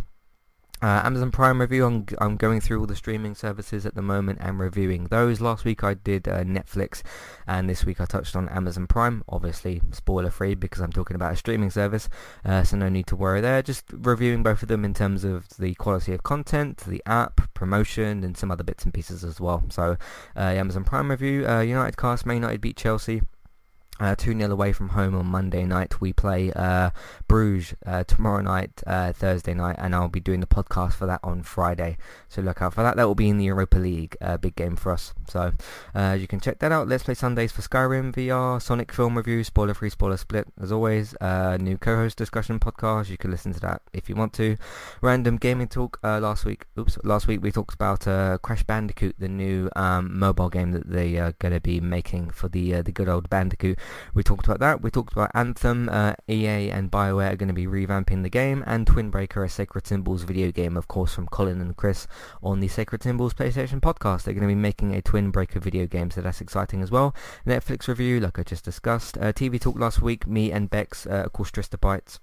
Uh, 0.82 1.02
Amazon 1.04 1.32
Prime 1.32 1.62
review, 1.62 1.86
I'm, 1.86 2.06
I'm 2.20 2.36
going 2.36 2.60
through 2.60 2.82
all 2.82 2.86
the 2.86 2.98
streaming 2.98 3.34
services 3.34 3.86
at 3.86 3.96
the 3.96 4.02
moment 4.02 4.40
and 4.42 4.60
reviewing 4.60 5.06
those. 5.06 5.40
Last 5.40 5.64
week 5.64 5.84
I 5.84 5.94
did 5.94 6.28
uh, 6.28 6.44
Netflix 6.44 7.02
and 7.48 7.70
this 7.70 7.86
week 7.86 8.02
I 8.02 8.06
touched 8.06 8.36
on 8.36 8.50
Amazon 8.50 8.86
Prime. 8.86 9.24
Obviously 9.30 9.82
spoiler 9.92 10.30
free 10.30 10.54
because 10.54 10.82
I'm 10.82 10.92
talking 10.92 11.16
about 11.16 11.34
a 11.34 11.38
streaming 11.38 11.70
service, 11.70 12.10
uh, 12.44 12.64
so 12.64 12.76
no 12.76 12.90
need 12.90 13.08
to 13.08 13.16
worry 13.16 13.40
there. 13.40 13.62
Just 13.62 13.86
reviewing 13.92 14.44
both 14.44 14.62
of 14.64 14.68
them 14.68 14.84
in 14.84 14.94
terms 14.94 15.24
of 15.24 15.48
the 15.58 15.74
quality 15.76 16.14
of 16.14 16.24
content, 16.24 16.78
the 16.86 17.02
app, 17.06 17.54
promotion 17.54 18.24
and 18.24 18.38
some 18.38 18.52
other 18.52 18.64
bits 18.64 18.84
and 18.84 18.94
pieces 18.94 19.24
as 19.24 19.40
well. 19.40 19.64
So 19.70 19.98
uh, 20.36 20.40
Amazon 20.40 20.84
Prime 20.84 21.10
review, 21.10 21.48
uh, 21.48 21.62
United 21.62 21.96
cast, 21.96 22.26
Man 22.26 22.38
United 22.38 22.60
beat 22.60 22.76
Chelsea. 22.76 23.22
Uh, 23.98 24.14
2-0 24.14 24.52
away 24.52 24.74
from 24.74 24.90
home 24.90 25.16
on 25.16 25.26
Monday 25.26 25.64
night. 25.64 26.02
We 26.02 26.12
play 26.12 26.52
uh, 26.52 26.90
Bruges 27.30 27.76
uh, 27.86 28.04
tomorrow 28.04 28.42
night, 28.42 28.84
uh, 28.86 29.14
Thursday 29.14 29.54
night, 29.54 29.78
and 29.80 29.96
I'll 29.96 30.10
be 30.10 30.20
doing 30.20 30.42
the 30.42 30.48
podcast 30.48 30.94
for 30.94 31.06
that 31.06 31.22
on 31.24 31.44
Friday. 31.44 31.96
So 32.28 32.42
look 32.42 32.62
out 32.62 32.74
for 32.74 32.84
that. 32.84 32.98
That 32.98 33.08
will 33.08 33.16
be 33.16 33.30
in 33.30 33.38
the 33.38 33.46
Europa 33.46 33.78
League, 33.78 34.18
uh, 34.20 34.36
big 34.36 34.58
game 34.58 34.76
for 34.76 34.92
us. 34.92 35.14
So 35.30 35.54
uh, 35.94 36.18
you 36.20 36.28
can 36.28 36.42
check 36.42 36.60
that 36.60 36.74
out. 36.74 36.90
Let's 36.90 37.04
Play 37.04 37.14
Sundays 37.14 37.54
for 37.54 37.62
Skyrim 37.62 38.14
VR, 38.14 38.62
Sonic 38.62 38.92
film 38.92 39.16
review, 39.16 39.46
spoiler 39.46 39.74
free, 39.74 39.90
spoiler 39.90 40.18
split. 40.18 40.48
As 40.62 40.74
always, 40.74 41.16
new 41.22 41.78
co-host 41.78 42.18
discussion 42.18 42.60
podcast. 42.60 43.10
You 43.10 43.18
can 43.18 43.32
listen 43.32 43.54
to 43.54 43.62
that 43.62 43.82
if 43.94 44.10
you 44.10 44.16
want 44.16 44.34
to. 44.34 44.58
Random 45.02 45.38
gaming 45.38 45.70
talk. 45.70 46.00
last 46.04 46.44
week, 46.44 46.66
oops, 46.78 46.98
last 47.06 47.28
week 47.28 47.42
we 47.42 47.52
talked 47.52 47.74
about 47.74 48.02
Crash 48.42 48.64
Bandicoot, 48.64 49.16
the 49.20 49.30
new 49.30 49.70
um, 49.78 50.20
mobile 50.20 50.50
game 50.50 50.74
that 50.74 50.90
they 50.90 51.18
are 51.18 51.32
going 51.40 51.54
to 51.54 51.62
be 51.62 51.80
making 51.80 52.32
for 52.32 52.50
the 52.50 52.82
the 52.82 52.92
good 52.92 53.08
old 53.08 53.30
Bandicoot. 53.30 53.80
We 54.14 54.24
talked 54.24 54.46
about 54.46 54.60
that. 54.60 54.82
We 54.82 54.92
talked 54.92 55.14
about 55.14 55.32
Anthem. 55.34 55.90
Uh, 55.90 56.14
EA 56.30 56.70
and 56.70 56.92
BioWare 56.92 57.34
are 57.34 57.36
going 57.36 57.48
to 57.48 57.54
be 57.54 57.68
revamping 57.68 58.24
the 58.24 58.30
game, 58.30 58.64
and 58.66 58.86
Twin 58.88 59.10
Breaker, 59.10 59.44
a 59.44 59.50
Sacred 59.50 59.88
Symbols 59.88 60.24
video 60.24 60.52
game, 60.52 60.78
of 60.78 60.88
course, 60.88 61.14
from 61.14 61.28
Colin 61.28 61.62
and 61.62 61.76
Chris 61.76 62.08
on 62.42 62.60
the 62.60 62.68
Sacred 62.68 63.04
Symbols 63.04 63.34
PlayStation 63.34 63.80
podcast. 63.80 64.24
They're 64.24 64.34
going 64.34 64.48
to 64.48 64.48
be 64.48 64.56
making 64.56 64.96
a 64.96 65.02
Twin 65.02 65.32
Breaker 65.32 65.60
video 65.60 65.88
game, 65.88 66.12
so 66.12 66.22
that's 66.22 66.42
exciting 66.42 66.82
as 66.82 66.92
well. 66.92 67.16
Netflix 67.46 67.88
review, 67.88 68.20
like 68.20 68.40
I 68.40 68.44
just 68.44 68.66
discussed. 68.66 69.18
Uh, 69.18 69.34
TV 69.34 69.60
talk 69.60 69.80
last 69.80 70.02
week, 70.02 70.28
me 70.28 70.52
and 70.52 70.70
Bex, 70.70 71.06
uh, 71.08 71.24
of 71.26 71.34
course, 71.34 71.52
Trista 71.52 71.78
Bytes 71.78 72.20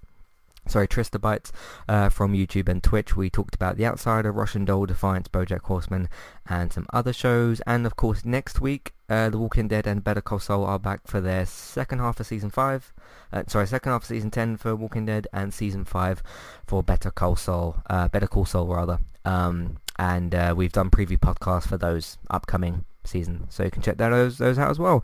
sorry, 0.67 0.87
Tristabytes 0.87 1.51
uh, 1.87 2.09
from 2.09 2.33
YouTube 2.33 2.69
and 2.69 2.81
Twitch. 2.81 3.15
We 3.15 3.29
talked 3.29 3.55
about 3.55 3.77
The 3.77 3.85
Outsider, 3.85 4.31
Russian 4.31 4.65
Doll, 4.65 4.85
Defiance, 4.85 5.27
BoJack 5.27 5.61
Horseman, 5.61 6.09
and 6.47 6.71
some 6.71 6.85
other 6.93 7.13
shows. 7.13 7.61
And 7.61 7.85
of 7.85 7.95
course, 7.95 8.25
next 8.25 8.61
week, 8.61 8.93
uh, 9.09 9.29
The 9.29 9.37
Walking 9.37 9.67
Dead 9.67 9.87
and 9.87 10.03
Better 10.03 10.21
Call 10.21 10.39
Saul 10.39 10.65
are 10.65 10.79
back 10.79 11.01
for 11.05 11.21
their 11.21 11.45
second 11.45 11.99
half 11.99 12.19
of 12.19 12.27
season 12.27 12.49
five. 12.49 12.93
Uh, 13.31 13.43
sorry, 13.47 13.67
second 13.67 13.91
half 13.91 14.03
of 14.03 14.07
season 14.07 14.31
ten 14.31 14.57
for 14.57 14.75
Walking 14.75 15.05
Dead 15.05 15.27
and 15.33 15.53
season 15.53 15.85
five 15.85 16.23
for 16.65 16.83
Better 16.83 17.11
Call 17.11 17.35
Saul. 17.35 17.81
Uh, 17.89 18.07
Better 18.07 18.27
Call 18.27 18.45
Saul 18.45 18.67
rather. 18.67 18.99
Um, 19.25 19.77
and 19.99 20.33
uh, 20.33 20.53
we've 20.55 20.71
done 20.71 20.89
preview 20.89 21.17
podcasts 21.17 21.67
for 21.67 21.77
those 21.77 22.17
upcoming 22.29 22.85
season, 23.03 23.45
so 23.49 23.63
you 23.63 23.71
can 23.71 23.81
check 23.81 23.97
those 23.97 24.37
those 24.37 24.57
out 24.57 24.71
as 24.71 24.79
well. 24.79 25.03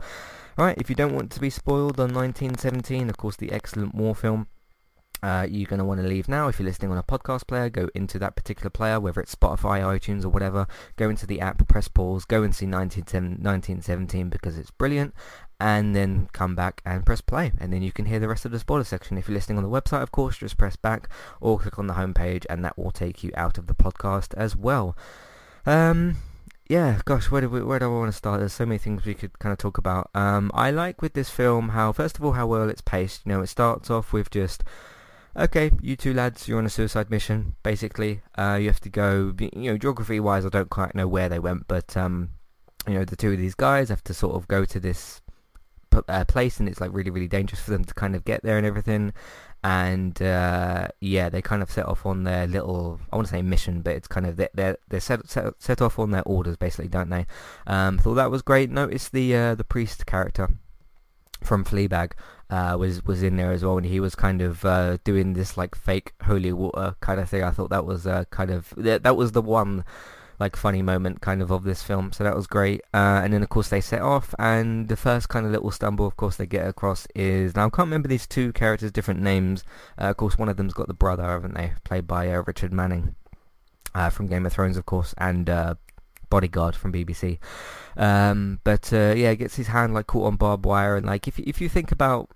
All 0.58 0.64
right, 0.64 0.76
if 0.78 0.90
you 0.90 0.96
don't 0.96 1.14
want 1.14 1.30
to 1.32 1.40
be 1.40 1.48
spoiled 1.48 1.98
on 2.00 2.12
1917, 2.12 3.08
of 3.08 3.16
course, 3.16 3.36
the 3.36 3.52
excellent 3.52 3.94
war 3.94 4.14
film 4.14 4.46
uh, 5.22 5.46
you're 5.48 5.68
going 5.68 5.78
to 5.78 5.84
want 5.84 6.00
to 6.00 6.06
leave 6.06 6.28
now. 6.28 6.48
If 6.48 6.58
you're 6.58 6.68
listening 6.68 6.90
on 6.90 6.98
a 6.98 7.02
podcast 7.02 7.46
player, 7.46 7.68
go 7.68 7.88
into 7.94 8.18
that 8.18 8.36
particular 8.36 8.70
player, 8.70 8.98
whether 9.00 9.20
it's 9.20 9.34
Spotify, 9.34 9.80
iTunes, 9.82 10.24
or 10.24 10.30
whatever. 10.30 10.66
Go 10.96 11.10
into 11.10 11.26
the 11.26 11.40
app, 11.40 11.66
press 11.68 11.88
pause, 11.88 12.24
go 12.24 12.42
and 12.42 12.54
see 12.54 12.66
1917 12.66 14.28
because 14.28 14.56
it's 14.58 14.70
brilliant, 14.70 15.14
and 15.58 15.94
then 15.94 16.28
come 16.32 16.54
back 16.54 16.80
and 16.84 17.04
press 17.04 17.20
play. 17.20 17.52
And 17.60 17.72
then 17.72 17.82
you 17.82 17.92
can 17.92 18.06
hear 18.06 18.18
the 18.18 18.28
rest 18.28 18.44
of 18.44 18.50
the 18.50 18.58
spoiler 18.58 18.84
section. 18.84 19.18
If 19.18 19.28
you're 19.28 19.34
listening 19.34 19.58
on 19.58 19.64
the 19.64 19.70
website, 19.70 20.02
of 20.02 20.10
course, 20.12 20.38
just 20.38 20.56
press 20.56 20.76
back 20.76 21.08
or 21.40 21.58
click 21.58 21.78
on 21.78 21.86
the 21.86 21.94
homepage, 21.94 22.46
and 22.48 22.64
that 22.64 22.78
will 22.78 22.90
take 22.92 23.22
you 23.22 23.30
out 23.34 23.58
of 23.58 23.66
the 23.66 23.74
podcast 23.74 24.34
as 24.34 24.56
well. 24.56 24.96
Um, 25.66 26.16
yeah, 26.70 27.00
gosh, 27.04 27.32
where 27.32 27.40
do 27.40 27.48
we, 27.48 27.62
where 27.62 27.80
do 27.80 27.86
I 27.86 27.88
want 27.88 28.12
to 28.12 28.16
start? 28.16 28.38
There's 28.38 28.52
so 28.52 28.64
many 28.64 28.78
things 28.78 29.04
we 29.04 29.14
could 29.14 29.36
kind 29.40 29.52
of 29.52 29.58
talk 29.58 29.76
about. 29.76 30.08
Um, 30.14 30.52
I 30.54 30.70
like 30.70 31.02
with 31.02 31.14
this 31.14 31.28
film 31.28 31.70
how, 31.70 31.92
first 31.92 32.16
of 32.16 32.24
all, 32.24 32.32
how 32.32 32.46
well 32.46 32.68
it's 32.68 32.80
paced. 32.80 33.26
You 33.26 33.32
know, 33.32 33.40
it 33.42 33.48
starts 33.48 33.90
off 33.90 34.12
with 34.12 34.30
just 34.30 34.62
okay, 35.36 35.70
you 35.80 35.96
two 35.96 36.14
lads, 36.14 36.48
you're 36.48 36.58
on 36.58 36.66
a 36.66 36.70
suicide 36.70 37.10
mission. 37.10 37.54
Basically, 37.62 38.22
uh, 38.36 38.58
you 38.60 38.66
have 38.68 38.80
to 38.80 38.88
go. 38.88 39.34
You 39.38 39.72
know, 39.72 39.78
geography-wise, 39.78 40.46
I 40.46 40.48
don't 40.48 40.70
quite 40.70 40.94
know 40.94 41.08
where 41.08 41.28
they 41.28 41.38
went, 41.38 41.68
but 41.68 41.96
um, 41.96 42.30
you 42.86 42.94
know, 42.94 43.04
the 43.04 43.16
two 43.16 43.32
of 43.32 43.38
these 43.38 43.54
guys 43.54 43.88
have 43.88 44.04
to 44.04 44.14
sort 44.14 44.36
of 44.36 44.48
go 44.48 44.64
to 44.64 44.80
this 44.80 45.20
uh, 46.08 46.24
place, 46.24 46.60
and 46.60 46.68
it's 46.68 46.80
like 46.80 46.90
really, 46.92 47.10
really 47.10 47.28
dangerous 47.28 47.60
for 47.60 47.70
them 47.70 47.84
to 47.84 47.94
kind 47.94 48.14
of 48.14 48.24
get 48.24 48.42
there 48.42 48.56
and 48.56 48.66
everything. 48.66 49.12
And 49.62 50.20
uh, 50.22 50.88
yeah, 51.00 51.28
they 51.28 51.42
kind 51.42 51.62
of 51.62 51.70
set 51.70 51.86
off 51.86 52.06
on 52.06 52.24
their 52.24 52.46
little, 52.46 52.98
I 53.12 53.16
want 53.16 53.28
to 53.28 53.34
say 53.34 53.42
mission, 53.42 53.82
but 53.82 53.94
it's 53.94 54.08
kind 54.08 54.26
of 54.26 54.36
they're 54.36 54.78
they're 54.88 55.00
set 55.00 55.28
set, 55.28 55.52
set 55.58 55.82
off 55.82 55.98
on 55.98 56.12
their 56.12 56.22
orders, 56.24 56.56
basically, 56.56 56.88
don't 56.88 57.10
they? 57.10 57.26
Um, 57.66 57.98
thought 57.98 58.14
that 58.14 58.30
was 58.30 58.42
great. 58.42 58.70
Notice 58.70 59.08
the 59.08 59.36
uh, 59.36 59.54
the 59.54 59.64
priest 59.64 60.06
character 60.06 60.48
from 61.42 61.64
Fleabag 61.64 62.12
uh, 62.50 62.76
was 62.76 63.04
was 63.04 63.22
in 63.22 63.36
there 63.36 63.52
as 63.52 63.64
well, 63.64 63.76
and 63.76 63.86
he 63.86 64.00
was 64.00 64.14
kind 64.14 64.42
of 64.42 64.64
uh, 64.64 64.98
doing 65.04 65.34
this 65.34 65.56
like 65.56 65.74
fake 65.74 66.12
holy 66.24 66.52
water 66.52 66.96
kind 67.00 67.20
of 67.20 67.28
thing. 67.28 67.44
I 67.44 67.50
thought 67.50 67.70
that 67.70 67.86
was 67.86 68.06
uh, 68.06 68.24
kind 68.30 68.50
of 68.50 68.74
that, 68.76 69.04
that 69.04 69.16
was 69.16 69.32
the 69.32 69.42
one 69.42 69.84
like 70.40 70.56
funny 70.56 70.80
moment 70.80 71.20
kind 71.20 71.42
of 71.42 71.50
of 71.50 71.62
this 71.62 71.82
film, 71.82 72.12
so 72.12 72.24
that 72.24 72.34
was 72.34 72.46
great. 72.46 72.80
Uh, 72.92 73.20
and 73.22 73.32
then 73.32 73.42
of 73.42 73.48
course 73.48 73.68
they 73.68 73.80
set 73.80 74.02
off, 74.02 74.34
and 74.38 74.88
the 74.88 74.96
first 74.96 75.28
kind 75.28 75.46
of 75.46 75.52
little 75.52 75.70
stumble, 75.70 76.06
of 76.06 76.16
course, 76.16 76.36
they 76.36 76.46
get 76.46 76.66
across 76.66 77.06
is 77.14 77.54
now 77.54 77.66
I 77.66 77.70
can't 77.70 77.86
remember 77.86 78.08
these 78.08 78.26
two 78.26 78.52
characters' 78.52 78.90
different 78.90 79.20
names. 79.20 79.62
Uh, 79.96 80.10
of 80.10 80.16
course, 80.16 80.36
one 80.36 80.48
of 80.48 80.56
them's 80.56 80.74
got 80.74 80.88
the 80.88 80.94
brother, 80.94 81.24
haven't 81.24 81.54
they? 81.54 81.72
Played 81.84 82.08
by 82.08 82.30
Richard 82.30 82.72
Madden. 82.72 83.14
from 84.10 84.26
Game 84.26 84.44
of 84.44 84.52
Thrones, 84.52 84.76
of 84.76 84.86
course, 84.86 85.14
and 85.18 85.48
bodyguard 86.30 86.74
from 86.74 86.92
BBC. 86.92 87.38
Um, 87.96 88.60
but 88.64 88.92
uh, 88.92 89.14
yeah, 89.16 89.34
gets 89.34 89.56
his 89.56 89.68
hand 89.68 89.94
like 89.94 90.06
caught 90.08 90.26
on 90.26 90.36
barbed 90.36 90.64
wire, 90.64 90.96
and 90.96 91.06
like 91.06 91.28
if 91.28 91.38
if 91.38 91.60
you 91.60 91.68
think 91.68 91.92
about 91.92 92.30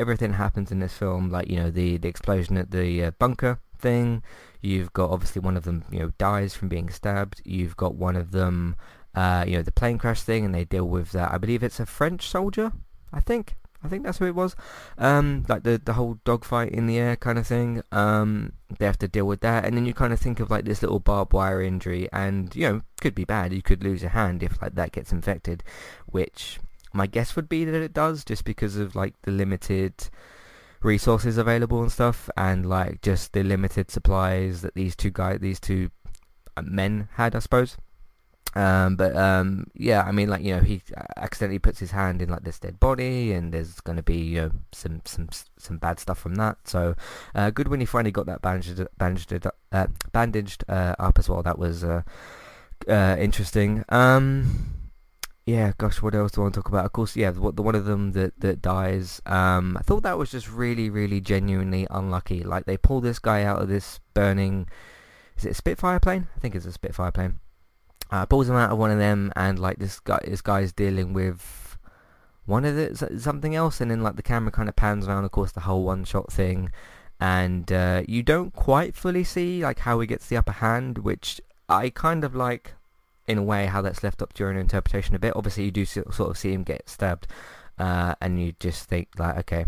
everything 0.00 0.32
happens 0.32 0.72
in 0.72 0.80
this 0.80 0.94
film, 0.94 1.30
like 1.30 1.48
you 1.48 1.56
know 1.56 1.70
the 1.70 1.98
the 1.98 2.08
explosion 2.08 2.56
at 2.56 2.70
the 2.70 3.04
uh, 3.04 3.10
bunker 3.12 3.60
thing. 3.78 4.22
You've 4.60 4.92
got 4.92 5.10
obviously 5.10 5.40
one 5.40 5.56
of 5.56 5.64
them, 5.64 5.84
you 5.90 6.00
know, 6.00 6.12
dies 6.18 6.54
from 6.54 6.68
being 6.68 6.90
stabbed. 6.90 7.40
You've 7.44 7.76
got 7.76 7.94
one 7.94 8.16
of 8.16 8.30
them, 8.32 8.76
uh, 9.14 9.44
you 9.46 9.56
know, 9.56 9.62
the 9.62 9.72
plane 9.72 9.98
crash 9.98 10.22
thing, 10.22 10.44
and 10.44 10.54
they 10.54 10.64
deal 10.64 10.86
with 10.86 11.12
that. 11.12 11.32
I 11.32 11.38
believe 11.38 11.62
it's 11.62 11.80
a 11.80 11.86
French 11.86 12.28
soldier. 12.28 12.72
I 13.12 13.20
think 13.20 13.56
I 13.82 13.88
think 13.88 14.04
that's 14.04 14.18
who 14.18 14.26
it 14.26 14.34
was. 14.34 14.54
Um, 14.98 15.44
like 15.48 15.62
the 15.62 15.80
the 15.82 15.94
whole 15.94 16.18
dogfight 16.24 16.72
in 16.72 16.86
the 16.86 16.98
air 16.98 17.16
kind 17.16 17.38
of 17.38 17.46
thing. 17.46 17.82
Um, 17.92 18.52
they 18.78 18.86
have 18.86 18.98
to 18.98 19.08
deal 19.08 19.26
with 19.26 19.40
that, 19.40 19.64
and 19.64 19.76
then 19.76 19.86
you 19.86 19.94
kind 19.94 20.12
of 20.12 20.20
think 20.20 20.40
of 20.40 20.50
like 20.50 20.64
this 20.64 20.82
little 20.82 21.00
barbed 21.00 21.32
wire 21.32 21.62
injury, 21.62 22.08
and 22.12 22.54
you 22.54 22.68
know, 22.68 22.80
could 23.00 23.14
be 23.14 23.24
bad. 23.24 23.52
You 23.52 23.62
could 23.62 23.82
lose 23.82 24.02
a 24.02 24.10
hand 24.10 24.42
if 24.42 24.60
like 24.60 24.74
that 24.74 24.92
gets 24.92 25.12
infected, 25.12 25.64
which 26.06 26.58
my 26.92 27.06
guess 27.06 27.36
would 27.36 27.48
be 27.48 27.64
that 27.64 27.74
it 27.74 27.92
does, 27.92 28.24
just 28.24 28.44
because 28.44 28.76
of 28.76 28.94
like 28.94 29.14
the 29.22 29.30
limited 29.30 30.08
resources 30.82 31.36
available 31.38 31.82
and 31.82 31.92
stuff, 31.92 32.28
and 32.36 32.68
like 32.68 33.02
just 33.02 33.32
the 33.32 33.42
limited 33.42 33.90
supplies 33.90 34.62
that 34.62 34.74
these 34.74 34.96
two 34.96 35.10
guys, 35.10 35.38
these 35.40 35.60
two 35.60 35.90
uh, 36.56 36.62
men 36.62 37.08
had, 37.12 37.34
I 37.34 37.40
suppose. 37.40 37.76
Um, 38.54 38.96
but 38.96 39.16
um, 39.16 39.66
yeah, 39.74 40.02
I 40.02 40.10
mean, 40.10 40.28
like 40.28 40.42
you 40.42 40.56
know, 40.56 40.62
he 40.62 40.82
accidentally 41.16 41.60
puts 41.60 41.78
his 41.78 41.92
hand 41.92 42.20
in 42.20 42.28
like 42.28 42.42
this 42.42 42.58
dead 42.58 42.80
body, 42.80 43.32
and 43.32 43.54
there's 43.54 43.80
going 43.80 43.96
to 43.96 44.02
be 44.02 44.16
you 44.16 44.40
know, 44.40 44.50
some 44.72 45.02
some 45.04 45.28
some 45.56 45.78
bad 45.78 46.00
stuff 46.00 46.18
from 46.18 46.34
that. 46.36 46.56
So 46.64 46.96
uh, 47.34 47.50
good 47.50 47.68
when 47.68 47.80
he 47.80 47.86
finally 47.86 48.10
got 48.10 48.26
that 48.26 48.42
bandaged 48.42 48.84
bandaged 48.98 49.46
uh, 49.72 49.86
bandaged 50.12 50.64
uh, 50.68 50.96
up 50.98 51.18
as 51.18 51.28
well. 51.28 51.42
That 51.42 51.58
was 51.58 51.84
uh, 51.84 52.02
uh, 52.88 53.16
interesting. 53.18 53.84
Um, 53.88 54.79
yeah, 55.46 55.72
gosh, 55.78 56.02
what 56.02 56.14
else 56.14 56.32
do 56.32 56.40
I 56.40 56.44
want 56.44 56.54
to 56.54 56.60
talk 56.60 56.68
about? 56.68 56.84
Of 56.84 56.92
course, 56.92 57.16
yeah, 57.16 57.30
the, 57.30 57.52
the 57.52 57.62
one 57.62 57.74
of 57.74 57.84
them 57.84 58.12
that 58.12 58.38
that 58.40 58.62
dies. 58.62 59.20
Um, 59.26 59.76
I 59.76 59.82
thought 59.82 60.02
that 60.02 60.18
was 60.18 60.30
just 60.30 60.50
really, 60.50 60.90
really 60.90 61.20
genuinely 61.20 61.86
unlucky. 61.90 62.42
Like 62.42 62.66
they 62.66 62.76
pull 62.76 63.00
this 63.00 63.18
guy 63.18 63.42
out 63.42 63.60
of 63.60 63.68
this 63.68 64.00
burning. 64.14 64.68
Is 65.36 65.44
it 65.44 65.50
a 65.50 65.54
Spitfire 65.54 66.00
plane? 66.00 66.28
I 66.36 66.40
think 66.40 66.54
it's 66.54 66.66
a 66.66 66.72
Spitfire 66.72 67.12
plane 67.12 67.40
uh, 68.10 68.26
pulls 68.26 68.48
him 68.48 68.56
out 68.56 68.70
of 68.70 68.78
one 68.78 68.90
of 68.90 68.98
them, 68.98 69.32
and 69.36 69.58
like 69.58 69.78
this 69.78 70.00
guy, 70.00 70.20
this 70.24 70.42
guy's 70.42 70.72
dealing 70.72 71.12
with 71.12 71.78
one 72.46 72.64
of 72.64 72.74
the 72.74 73.20
something 73.20 73.54
else, 73.54 73.80
and 73.80 73.90
then 73.90 74.02
like 74.02 74.16
the 74.16 74.22
camera 74.22 74.50
kind 74.50 74.68
of 74.68 74.76
pans 74.76 75.06
around, 75.06 75.24
of 75.24 75.30
course, 75.30 75.52
the 75.52 75.60
whole 75.60 75.84
one-shot 75.84 76.32
thing, 76.32 76.70
and 77.20 77.70
uh, 77.72 78.02
you 78.08 78.22
don't 78.22 78.52
quite 78.52 78.94
fully 78.94 79.24
see 79.24 79.62
like 79.62 79.80
how 79.80 80.00
he 80.00 80.06
gets 80.06 80.26
the 80.28 80.36
upper 80.36 80.52
hand, 80.52 80.98
which 80.98 81.40
I 81.68 81.90
kind 81.90 82.24
of 82.24 82.34
like 82.34 82.74
in 83.30 83.38
a 83.38 83.42
way 83.42 83.66
how 83.66 83.80
that's 83.80 84.02
left 84.02 84.22
up 84.22 84.32
to 84.34 84.42
your 84.42 84.50
own 84.50 84.56
interpretation 84.56 85.14
a 85.14 85.18
bit. 85.18 85.34
Obviously, 85.36 85.64
you 85.64 85.70
do 85.70 85.84
sort 85.84 86.20
of 86.20 86.36
see 86.36 86.52
him 86.52 86.62
get 86.62 86.88
stabbed, 86.88 87.26
uh, 87.78 88.14
and 88.20 88.40
you 88.40 88.52
just 88.60 88.84
think 88.84 89.08
like, 89.18 89.36
okay, 89.38 89.64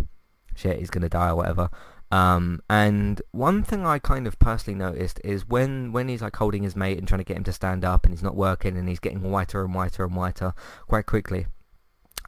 shit, 0.55 0.79
he's 0.79 0.91
gonna 0.91 1.09
die 1.09 1.31
or 1.31 1.37
whatever. 1.37 1.71
Um, 2.13 2.61
and 2.69 3.23
one 3.31 3.63
thing 3.63 3.87
I 3.87 3.99
kind 3.99 4.27
of 4.27 4.39
personally 4.39 4.79
noticed 4.79 5.19
is 5.25 5.49
when, 5.49 5.93
when 5.93 6.09
he's 6.09 6.21
like 6.21 6.37
holding 6.37 6.63
his 6.63 6.77
mate 6.77 6.99
and 6.99 7.09
trying 7.09 7.21
to 7.21 7.25
get 7.25 7.39
him 7.39 7.45
to 7.45 7.55
stand 7.55 7.87
up 7.87 8.05
and 8.05 8.13
he's 8.13 8.23
not 8.23 8.37
working 8.37 8.77
and 8.77 8.87
he's 8.87 8.99
getting 8.99 9.23
whiter 9.23 9.65
and 9.65 9.75
whiter 9.75 10.05
and 10.05 10.15
whiter 10.15 10.53
quite 10.87 11.07
quickly. 11.07 11.47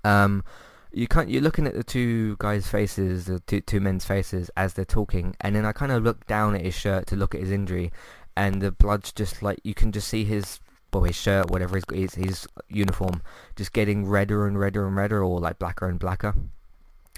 Um, 0.03 0.43
you 0.91 1.07
can't, 1.07 1.29
you're 1.29 1.43
looking 1.43 1.67
at 1.67 1.75
the 1.75 1.85
two 1.85 2.37
guys' 2.39 2.67
faces, 2.67 3.27
the 3.27 3.41
two, 3.41 3.61
two 3.61 3.81
men's 3.81 4.07
faces 4.07 4.51
as 4.57 4.73
they're 4.73 4.87
talking, 4.87 5.37
and 5.43 5.55
then 5.55 5.67
I 5.67 5.73
kind 5.73 5.93
of 5.93 6.03
look 6.03 6.27
down 6.27 6.55
at 6.55 6.63
his 6.63 6.75
shirt 6.75 7.07
to 7.09 7.17
look 7.17 7.35
at 7.35 7.43
his 7.43 7.51
injury, 7.51 7.93
and 8.37 8.63
the 8.63 8.73
blood's 8.73 9.13
just 9.13 9.43
like 9.43 9.61
you 9.65 9.75
can 9.75 9.93
just 9.93 10.09
see 10.09 10.25
his 10.25 10.61
well 10.95 11.05
his 11.05 11.17
shirt 11.17 11.51
whatever 11.51 11.77
his 11.77 11.85
his, 11.93 12.15
his 12.15 12.47
uniform 12.69 13.23
just 13.57 13.73
getting 13.73 14.07
redder 14.07 14.47
and 14.47 14.59
redder 14.59 14.87
and 14.87 14.97
redder 14.97 15.23
or 15.23 15.41
like 15.41 15.59
blacker 15.59 15.89
and 15.89 15.99
blacker 15.99 16.35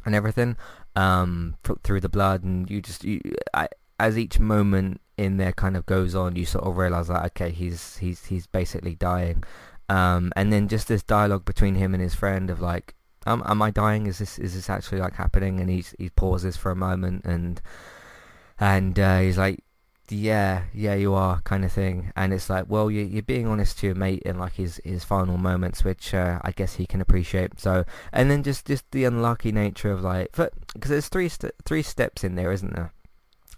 and 0.04 0.14
everything 0.14 0.56
um 0.94 1.56
through 1.82 2.00
the 2.00 2.08
blood. 2.08 2.42
And 2.42 2.70
you 2.70 2.80
just 2.80 3.04
you 3.04 3.20
I, 3.54 3.68
as 4.00 4.18
each 4.18 4.38
moment 4.38 5.00
in 5.16 5.36
there 5.36 5.52
kind 5.52 5.76
of 5.76 5.86
goes 5.86 6.14
on 6.14 6.36
you 6.36 6.44
sort 6.44 6.64
of 6.64 6.76
realize 6.76 7.08
that 7.08 7.24
okay 7.26 7.50
he's 7.50 7.98
he's 7.98 8.26
he's 8.26 8.46
basically 8.46 8.94
dying. 8.94 9.44
Um 9.88 10.32
and 10.34 10.52
then 10.52 10.68
just 10.68 10.88
this 10.88 11.02
dialogue 11.02 11.44
between 11.44 11.74
him 11.74 11.94
and 11.94 12.02
his 12.02 12.14
friend 12.14 12.50
of 12.50 12.60
like 12.60 12.94
am 13.26 13.60
I 13.60 13.70
dying? 13.70 14.06
Is 14.06 14.18
this 14.18 14.38
is 14.38 14.54
this 14.54 14.70
actually 14.70 15.00
like 15.00 15.14
happening? 15.14 15.60
And 15.60 15.68
he's 15.68 15.94
he 15.98 16.10
pauses 16.10 16.56
for 16.56 16.70
a 16.70 16.76
moment 16.76 17.24
and 17.24 17.60
and 18.58 18.98
uh, 18.98 19.18
he's 19.18 19.36
like 19.36 19.62
yeah, 20.12 20.64
yeah, 20.72 20.94
you 20.94 21.14
are, 21.14 21.40
kind 21.42 21.64
of 21.64 21.72
thing. 21.72 22.12
And 22.16 22.32
it's 22.32 22.48
like, 22.50 22.66
well, 22.68 22.90
you, 22.90 23.02
you're 23.04 23.22
being 23.22 23.46
honest 23.46 23.78
to 23.78 23.86
your 23.86 23.94
mate 23.94 24.22
in 24.24 24.38
like 24.38 24.54
his 24.54 24.80
his 24.84 25.04
final 25.04 25.36
moments, 25.36 25.84
which 25.84 26.14
uh, 26.14 26.38
I 26.42 26.52
guess 26.52 26.74
he 26.74 26.86
can 26.86 27.00
appreciate. 27.00 27.60
So, 27.60 27.84
and 28.12 28.30
then 28.30 28.42
just 28.42 28.66
just 28.66 28.90
the 28.90 29.04
unlucky 29.04 29.52
nature 29.52 29.90
of 29.90 30.02
like, 30.02 30.32
because 30.32 30.90
there's 30.90 31.08
three 31.08 31.28
st- 31.28 31.54
three 31.64 31.82
steps 31.82 32.24
in 32.24 32.34
there, 32.34 32.52
isn't 32.52 32.74
there? 32.74 32.92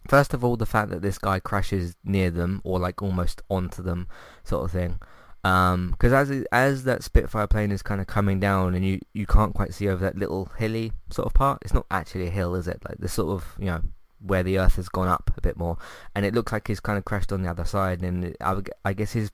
First 0.08 0.32
of 0.32 0.42
all, 0.42 0.56
the 0.56 0.66
fact 0.66 0.90
that 0.90 1.02
this 1.02 1.18
guy 1.18 1.38
crashes 1.38 1.96
near 2.04 2.30
them 2.30 2.60
or 2.64 2.78
like 2.78 3.02
almost 3.02 3.42
onto 3.50 3.82
them, 3.82 4.08
sort 4.44 4.64
of 4.64 4.70
thing. 4.70 4.98
Because 5.42 6.12
um, 6.12 6.18
as 6.18 6.44
as 6.50 6.84
that 6.84 7.02
Spitfire 7.02 7.46
plane 7.46 7.70
is 7.70 7.82
kind 7.82 8.00
of 8.00 8.06
coming 8.06 8.40
down 8.40 8.74
and 8.74 8.84
you, 8.84 9.00
you 9.12 9.26
can't 9.26 9.54
quite 9.54 9.72
see 9.72 9.88
over 9.88 10.04
that 10.04 10.16
little 10.16 10.50
hilly 10.56 10.92
sort 11.10 11.26
of 11.26 11.34
part. 11.34 11.58
It's 11.62 11.74
not 11.74 11.86
actually 11.90 12.26
a 12.26 12.30
hill, 12.30 12.54
is 12.54 12.66
it? 12.66 12.82
Like 12.88 12.98
the 12.98 13.08
sort 13.08 13.30
of 13.30 13.54
you 13.58 13.66
know 13.66 13.82
where 14.20 14.42
the 14.42 14.58
Earth 14.58 14.76
has 14.76 14.88
gone 14.88 15.08
up 15.08 15.30
a 15.36 15.40
bit 15.40 15.56
more, 15.56 15.78
and 16.14 16.24
it 16.24 16.34
looks 16.34 16.52
like 16.52 16.68
he's 16.68 16.80
kind 16.80 16.98
of 16.98 17.04
crashed 17.04 17.32
on 17.32 17.42
the 17.42 17.50
other 17.50 17.64
side, 17.64 18.02
and 18.02 18.36
I, 18.40 18.56
I 18.84 18.92
guess 18.92 19.12
his 19.12 19.30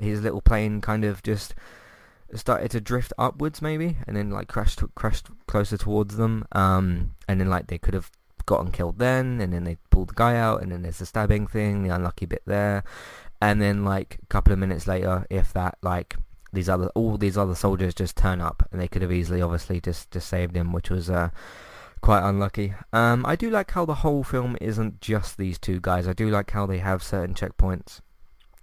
his 0.00 0.20
little 0.22 0.42
plane 0.42 0.80
kind 0.80 1.04
of 1.04 1.22
just 1.22 1.54
started 2.34 2.70
to 2.72 2.80
drift 2.80 3.12
upwards 3.18 3.62
maybe, 3.62 3.96
and 4.06 4.16
then 4.16 4.30
like 4.30 4.48
crashed 4.48 4.82
crashed 4.94 5.28
closer 5.46 5.76
towards 5.76 6.16
them, 6.16 6.46
um, 6.52 7.14
and 7.28 7.40
then 7.40 7.48
like 7.48 7.68
they 7.68 7.78
could 7.78 7.94
have 7.94 8.10
gotten 8.46 8.70
killed 8.70 8.98
then, 8.98 9.40
and 9.40 9.52
then 9.52 9.64
they 9.64 9.76
pulled 9.90 10.10
the 10.10 10.14
guy 10.14 10.36
out, 10.36 10.62
and 10.62 10.72
then 10.72 10.82
there's 10.82 10.98
the 10.98 11.06
stabbing 11.06 11.46
thing, 11.46 11.82
the 11.82 11.94
unlucky 11.94 12.26
bit 12.26 12.42
there, 12.46 12.84
and 13.40 13.60
then 13.60 13.84
like 13.84 14.18
a 14.22 14.26
couple 14.26 14.52
of 14.52 14.58
minutes 14.58 14.86
later, 14.86 15.26
if 15.30 15.52
that 15.52 15.78
like 15.82 16.16
these 16.52 16.68
other 16.68 16.90
all 16.94 17.18
these 17.18 17.36
other 17.36 17.54
soldiers 17.54 17.94
just 17.94 18.16
turn 18.16 18.40
up, 18.40 18.66
and 18.70 18.80
they 18.80 18.88
could 18.88 19.02
have 19.02 19.12
easily 19.12 19.42
obviously 19.42 19.80
just 19.80 20.10
just 20.10 20.28
saved 20.28 20.56
him, 20.56 20.72
which 20.72 20.90
was 20.90 21.10
uh 21.10 21.30
quite 22.06 22.28
unlucky. 22.28 22.72
Um, 22.92 23.26
I 23.26 23.34
do 23.34 23.50
like 23.50 23.72
how 23.72 23.84
the 23.84 23.96
whole 23.96 24.22
film 24.22 24.56
isn't 24.60 25.00
just 25.00 25.36
these 25.36 25.58
two 25.58 25.80
guys. 25.80 26.06
I 26.06 26.12
do 26.12 26.30
like 26.30 26.52
how 26.52 26.64
they 26.64 26.78
have 26.78 27.02
certain 27.02 27.34
checkpoints 27.34 28.00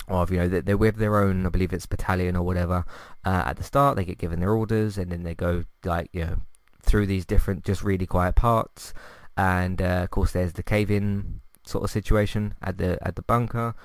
of 0.07 0.31
you 0.31 0.37
know 0.37 0.47
they're 0.47 0.77
with 0.77 0.95
their 0.95 1.17
own 1.17 1.45
I 1.45 1.49
believe 1.49 1.71
it's 1.73 1.85
battalion 1.85 2.35
or 2.35 2.43
whatever 2.43 2.83
uh, 3.25 3.43
at 3.45 3.55
the 3.55 3.63
start 3.63 3.95
they 3.95 4.03
get 4.03 4.17
given 4.17 4.41
their 4.41 4.51
orders 4.51 4.97
and 4.97 5.09
then 5.09 5.23
they 5.23 5.33
go 5.33 5.63
like 5.85 6.09
you 6.11 6.25
know 6.25 6.35
through 6.81 7.05
these 7.05 7.25
different 7.25 7.63
just 7.63 7.83
really 7.83 8.05
quiet 8.05 8.35
parts 8.35 8.93
and 9.37 9.81
uh, 9.81 10.01
of 10.03 10.11
course 10.11 10.33
there's 10.33 10.53
the 10.53 10.63
cave-in 10.63 11.39
sort 11.65 11.85
of 11.85 11.89
situation 11.89 12.53
at 12.61 12.77
the 12.77 12.97
at 13.01 13.15
the 13.15 13.21
bunker 13.21 13.75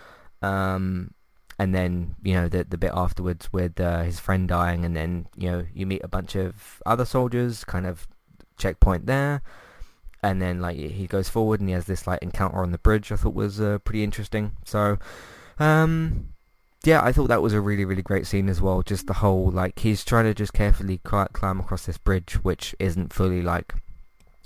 um, 0.42 1.12
and 1.56 1.72
then 1.72 2.16
you 2.24 2.34
know 2.34 2.48
the 2.48 2.64
the 2.64 2.78
bit 2.78 2.90
afterwards 2.92 3.52
with 3.52 3.78
uh, 3.80 4.02
his 4.02 4.18
friend 4.18 4.48
dying 4.48 4.84
and 4.84 4.96
then 4.96 5.26
you 5.36 5.48
know 5.48 5.64
you 5.72 5.86
meet 5.86 6.02
a 6.02 6.08
bunch 6.08 6.34
of 6.34 6.82
other 6.84 7.04
soldiers 7.04 7.64
kind 7.64 7.86
of 7.86 8.08
checkpoint 8.58 9.06
there. 9.06 9.42
And 10.22 10.42
then 10.42 10.60
like 10.60 10.76
he 10.76 11.06
goes 11.06 11.28
forward 11.28 11.60
and 11.60 11.68
he 11.68 11.74
has 11.74 11.86
this 11.86 12.06
like 12.06 12.22
encounter 12.22 12.58
on 12.58 12.72
the 12.72 12.78
bridge. 12.78 13.12
I 13.12 13.16
thought 13.16 13.34
was 13.34 13.60
uh, 13.60 13.78
pretty 13.78 14.02
interesting. 14.02 14.52
So, 14.64 14.98
um, 15.60 16.30
yeah, 16.84 17.02
I 17.04 17.12
thought 17.12 17.28
that 17.28 17.42
was 17.42 17.52
a 17.52 17.60
really 17.60 17.84
really 17.84 18.02
great 18.02 18.26
scene 18.26 18.48
as 18.48 18.60
well. 18.60 18.82
Just 18.82 19.06
the 19.06 19.14
whole 19.14 19.50
like 19.50 19.78
he's 19.78 20.04
trying 20.04 20.24
to 20.24 20.34
just 20.34 20.52
carefully 20.52 21.00
climb 21.04 21.60
across 21.60 21.86
this 21.86 21.98
bridge, 21.98 22.34
which 22.42 22.74
isn't 22.80 23.12
fully 23.12 23.42
like 23.42 23.74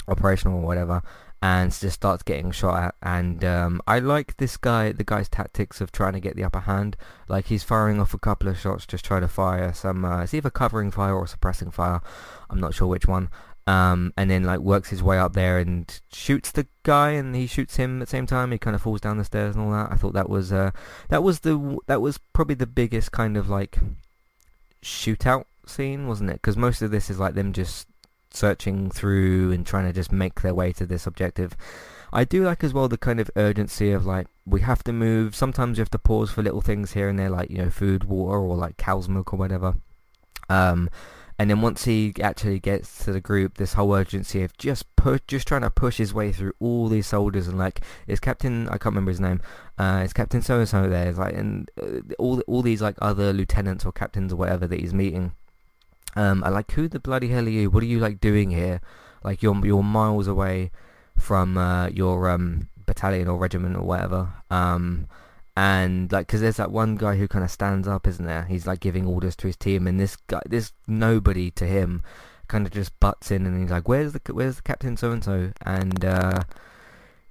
operational 0.09 0.59
or 0.59 0.67
whatever, 0.67 1.03
and 1.41 1.73
just 1.73 1.95
starts 1.95 2.23
getting 2.23 2.51
shot 2.51 2.83
at. 2.83 2.95
And 3.03 3.45
um, 3.45 3.83
I 3.87 3.99
like 3.99 4.37
this 4.37 4.57
guy, 4.57 4.93
the 4.93 5.05
guy's 5.05 5.29
tactics 5.29 5.81
of 5.81 5.91
trying 5.91 6.13
to 6.13 6.21
get 6.21 6.37
the 6.37 6.45
upper 6.45 6.61
hand. 6.61 6.97
Like 7.29 7.47
he's 7.47 7.65
firing 7.65 8.01
off 8.01 8.15
a 8.15 8.19
couple 8.19 8.49
of 8.49 8.59
shots, 8.59 8.87
just 8.87 9.05
trying 9.05 9.23
to 9.23 9.29
fire 9.29 9.73
some. 9.73 10.05
Uh, 10.05 10.23
it's 10.23 10.35
either 10.35 10.51
covering 10.51 10.91
fire 10.91 11.15
or 11.15 11.27
suppressing 11.27 11.71
fire. 11.71 12.01
I'm 12.49 12.61
not 12.61 12.75
sure 12.75 12.89
which 12.89 13.07
one 13.07 13.29
um, 13.67 14.13
and 14.17 14.31
then 14.31 14.43
like 14.45 14.61
works 14.61 14.91
his 14.91 15.03
way 15.03 15.19
up 15.19 15.35
there 15.35 15.59
and 15.59 16.01
shoots 16.13 16.51
the 16.51 16.67
guy, 16.83 17.11
and 17.11 17.35
he 17.35 17.47
shoots 17.47 17.77
him 17.77 18.01
at 18.01 18.09
the 18.09 18.11
same 18.11 18.27
time. 18.27 18.51
He 18.51 18.59
kind 18.59 18.75
of 18.75 18.83
falls 18.83 19.01
down 19.01 19.19
the 19.19 19.25
stairs 19.25 19.55
and 19.55 19.65
all 19.65 19.73
that. 19.73 19.93
I 19.93 19.97
thought 19.97 20.15
that 20.15 20.29
was 20.29 20.53
uh, 20.53 20.73
that 21.09 21.23
was 21.23 21.41
the 21.41 21.79
that 21.87 22.01
was 22.01 22.19
probably 22.33 22.57
the 22.57 22.67
biggest 22.67 23.13
kind 23.13 23.37
of 23.37 23.49
like 23.49 23.79
shootout 24.83 25.45
scene, 25.67 26.07
wasn't 26.09 26.31
it? 26.31 26.35
Because 26.35 26.57
most 26.57 26.83
of 26.83 26.91
this 26.91 27.09
is 27.09 27.19
like 27.19 27.35
them 27.35 27.53
just 27.53 27.87
searching 28.35 28.91
through 28.91 29.53
and 29.53 29.67
trying 29.67 29.85
to 29.85 29.93
just 29.93 30.11
make 30.11 30.41
their 30.41 30.55
way 30.55 30.73
to 30.73 30.87
this 30.87 31.07
objective. 31.07 31.57
I 32.13 32.25
do 32.25 32.45
like 32.45 32.63
as 32.63 32.75
well 32.75 32.89
the 32.89 32.99
kind 32.99 33.21
of 33.21 33.31
urgency 33.37 33.91
of 33.93 34.05
like 34.05 34.27
we 34.45 34.61
have 34.63 34.83
to 34.85 34.93
move. 34.93 35.35
Sometimes 35.35 35.79
you 35.79 35.83
have 35.83 35.91
to 35.91 35.99
pause 35.99 36.31
for 36.31 36.43
little 36.43 36.61
things 36.61 36.93
here 36.93 37.09
and 37.09 37.19
there, 37.19 37.31
like 37.31 37.51
you 37.51 37.59
know 37.59 37.71
food, 37.71 38.05
water, 38.05 38.39
or 38.39 38.57
like 38.57 38.77
cow's 38.77 39.09
milk 39.09 39.33
or 39.33 39.37
whatever. 39.37 39.77
Um, 40.49 40.91
and 41.43 41.51
then 41.51 41.61
once 41.61 41.87
he 41.87 42.15
actually 42.23 42.61
gets 42.61 43.05
to 43.05 43.13
the 43.13 43.21
group, 43.21 43.59
this 43.59 43.73
whole 43.73 43.93
urgency 43.93 44.45
of 44.45 44.57
just 44.59 44.95
push, 44.95 45.19
just 45.27 45.49
trying 45.49 45.63
to 45.63 45.71
push 45.71 45.97
his 45.97 46.15
way 46.15 46.31
through 46.31 46.53
all 46.61 46.87
these 46.87 47.09
soldiers, 47.09 47.49
and 47.49 47.59
like, 47.59 47.81
is 48.07 48.21
Captain, 48.21 48.69
I 48.69 48.79
can't 48.79 48.95
remember 48.95 49.11
his 49.11 49.19
name, 49.19 49.41
uh, 49.77 50.03
is 50.05 50.13
Captain 50.13 50.41
so 50.41 50.61
and 50.61 50.69
so 50.69 50.89
there, 50.89 51.09
it's 51.09 51.19
like, 51.19 51.35
and 51.35 51.69
uh, 51.83 52.15
all 52.21 52.41
all 52.47 52.63
these 52.63 52.81
like 52.81 52.95
other 53.03 53.33
lieutenants 53.33 53.85
or 53.85 53.91
captains 53.91 54.33
or 54.33 54.37
whatever 54.37 54.69
that 54.69 54.79
he's 54.79 54.95
meeting. 54.95 55.33
Um, 56.15 56.45
I 56.45 56.49
like, 56.49 56.71
who 56.71 56.87
the 56.87 57.01
bloody 57.01 57.31
hell 57.31 57.47
are 57.47 57.49
you? 57.49 57.71
What 57.71 57.83
are 57.83 57.87
you 57.87 57.99
like 57.99 58.21
doing 58.21 58.53
here? 58.53 58.81
Like, 59.25 59.43
you're 59.43 59.67
you're 59.67 59.83
miles 59.83 60.29
away 60.29 60.71
from 61.19 61.59
uh, 61.59 61.89
your 61.89 62.31
um 62.31 62.69
battalion 62.87 63.27
or 63.27 63.37
regiment 63.37 63.75
or 63.77 63.83
whatever. 63.83 64.33
Um, 64.49 65.09
and 65.57 66.11
like 66.11 66.27
because 66.27 66.41
there's 66.41 66.57
that 66.57 66.71
one 66.71 66.97
guy 66.97 67.17
who 67.17 67.29
kind 67.29 67.45
of 67.45 67.51
stands 67.51 67.87
up 67.87 68.07
isn't 68.07 68.27
there? 68.27 68.45
He's 68.45 68.67
like 68.67 68.81
giving 68.81 69.07
orders 69.07 69.37
to 69.37 69.47
his 69.47 69.57
team 69.57 69.87
and 69.87 70.01
this 70.01 70.17
guy 70.17 70.41
this 70.47 70.73
nobody 70.87 71.51
to 71.53 71.67
him 71.67 72.03
kind 72.49 72.67
of 72.67 72.73
just 72.73 72.99
butts 73.01 73.31
in 73.31 73.47
and 73.47 73.61
he's 73.61 73.71
like 73.71 73.89
where's 73.89 74.13
the 74.13 74.21
where's 74.33 74.57
the 74.57 74.63
captain 74.63 74.97
so 74.97 75.11
and 75.13 75.25
so 75.25 75.53
and 75.65 76.05
uh 76.05 76.41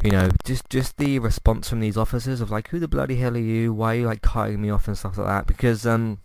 you 0.04 0.10
know 0.12 0.30
just 0.46 0.70
just 0.70 0.98
the 0.98 1.20
response 1.20 1.70
from 1.70 1.80
these 1.80 1.98
officers 1.98 2.42
of 2.42 2.50
like 2.50 2.70
who 2.70 2.80
the 2.80 2.88
bloody 2.88 3.16
hell 3.16 3.36
are 3.36 3.40
you? 3.40 3.74
Why 3.74 3.96
are 3.96 4.00
you 4.00 4.06
like 4.06 4.22
cutting 4.22 4.62
me 4.62 4.70
off? 4.70 4.88
and 4.88 4.98
stuff 4.98 5.18
like 5.18 5.28
that. 5.28 5.48
Because 5.48 5.86
um 5.86 6.20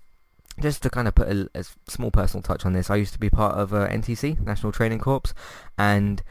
just 0.61 0.83
to 0.83 0.91
kind 0.91 1.07
of 1.09 1.15
put 1.15 1.29
a, 1.29 1.49
a 1.55 1.65
small 1.87 2.11
personal 2.11 2.43
touch 2.43 2.65
on 2.65 2.73
this, 2.73 2.91
I 2.91 2.97
used 2.97 3.13
to 3.13 3.19
be 3.19 3.29
part 3.31 3.57
of 3.57 3.75
uh, 3.75 3.89
NTC, 3.89 4.41
National 4.41 4.73
Training 4.73 5.01
Corps, 5.01 5.35
and 5.77 6.23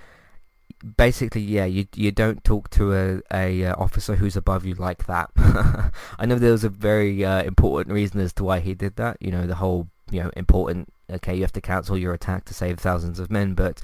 basically, 0.98 1.41
yeah, 1.41 1.65
you 1.65 1.88
you 1.95 2.12
don't 2.12 2.43
talk 2.43 2.69
to 2.71 2.93
a, 2.93 3.21
a 3.34 3.65
uh, 3.65 3.76
officer 3.78 4.15
who's 4.15 4.36
above 4.36 4.65
you 4.65 4.76
like 4.76 5.08
that. 5.08 5.32
I 6.19 6.26
know 6.26 6.36
there 6.36 6.52
was 6.52 6.63
a 6.63 6.69
very 6.69 7.24
uh, 7.26 7.43
important 7.43 7.93
reason 7.93 8.19
as 8.21 8.34
to 8.34 8.43
why 8.43 8.60
he 8.60 8.74
did 8.74 8.95
that. 8.98 9.17
You 9.19 9.32
know, 9.32 9.48
the 9.48 9.56
whole 9.56 9.88
you 10.12 10.21
know 10.21 10.32
important. 10.36 10.91
Okay, 11.10 11.36
you 11.36 11.41
have 11.41 11.54
to 11.54 11.62
cancel 11.62 11.98
your 11.98 12.13
attack 12.13 12.45
to 12.45 12.54
save 12.54 12.80
thousands 12.80 13.19
of 13.19 13.30
men, 13.30 13.54
but 13.54 13.82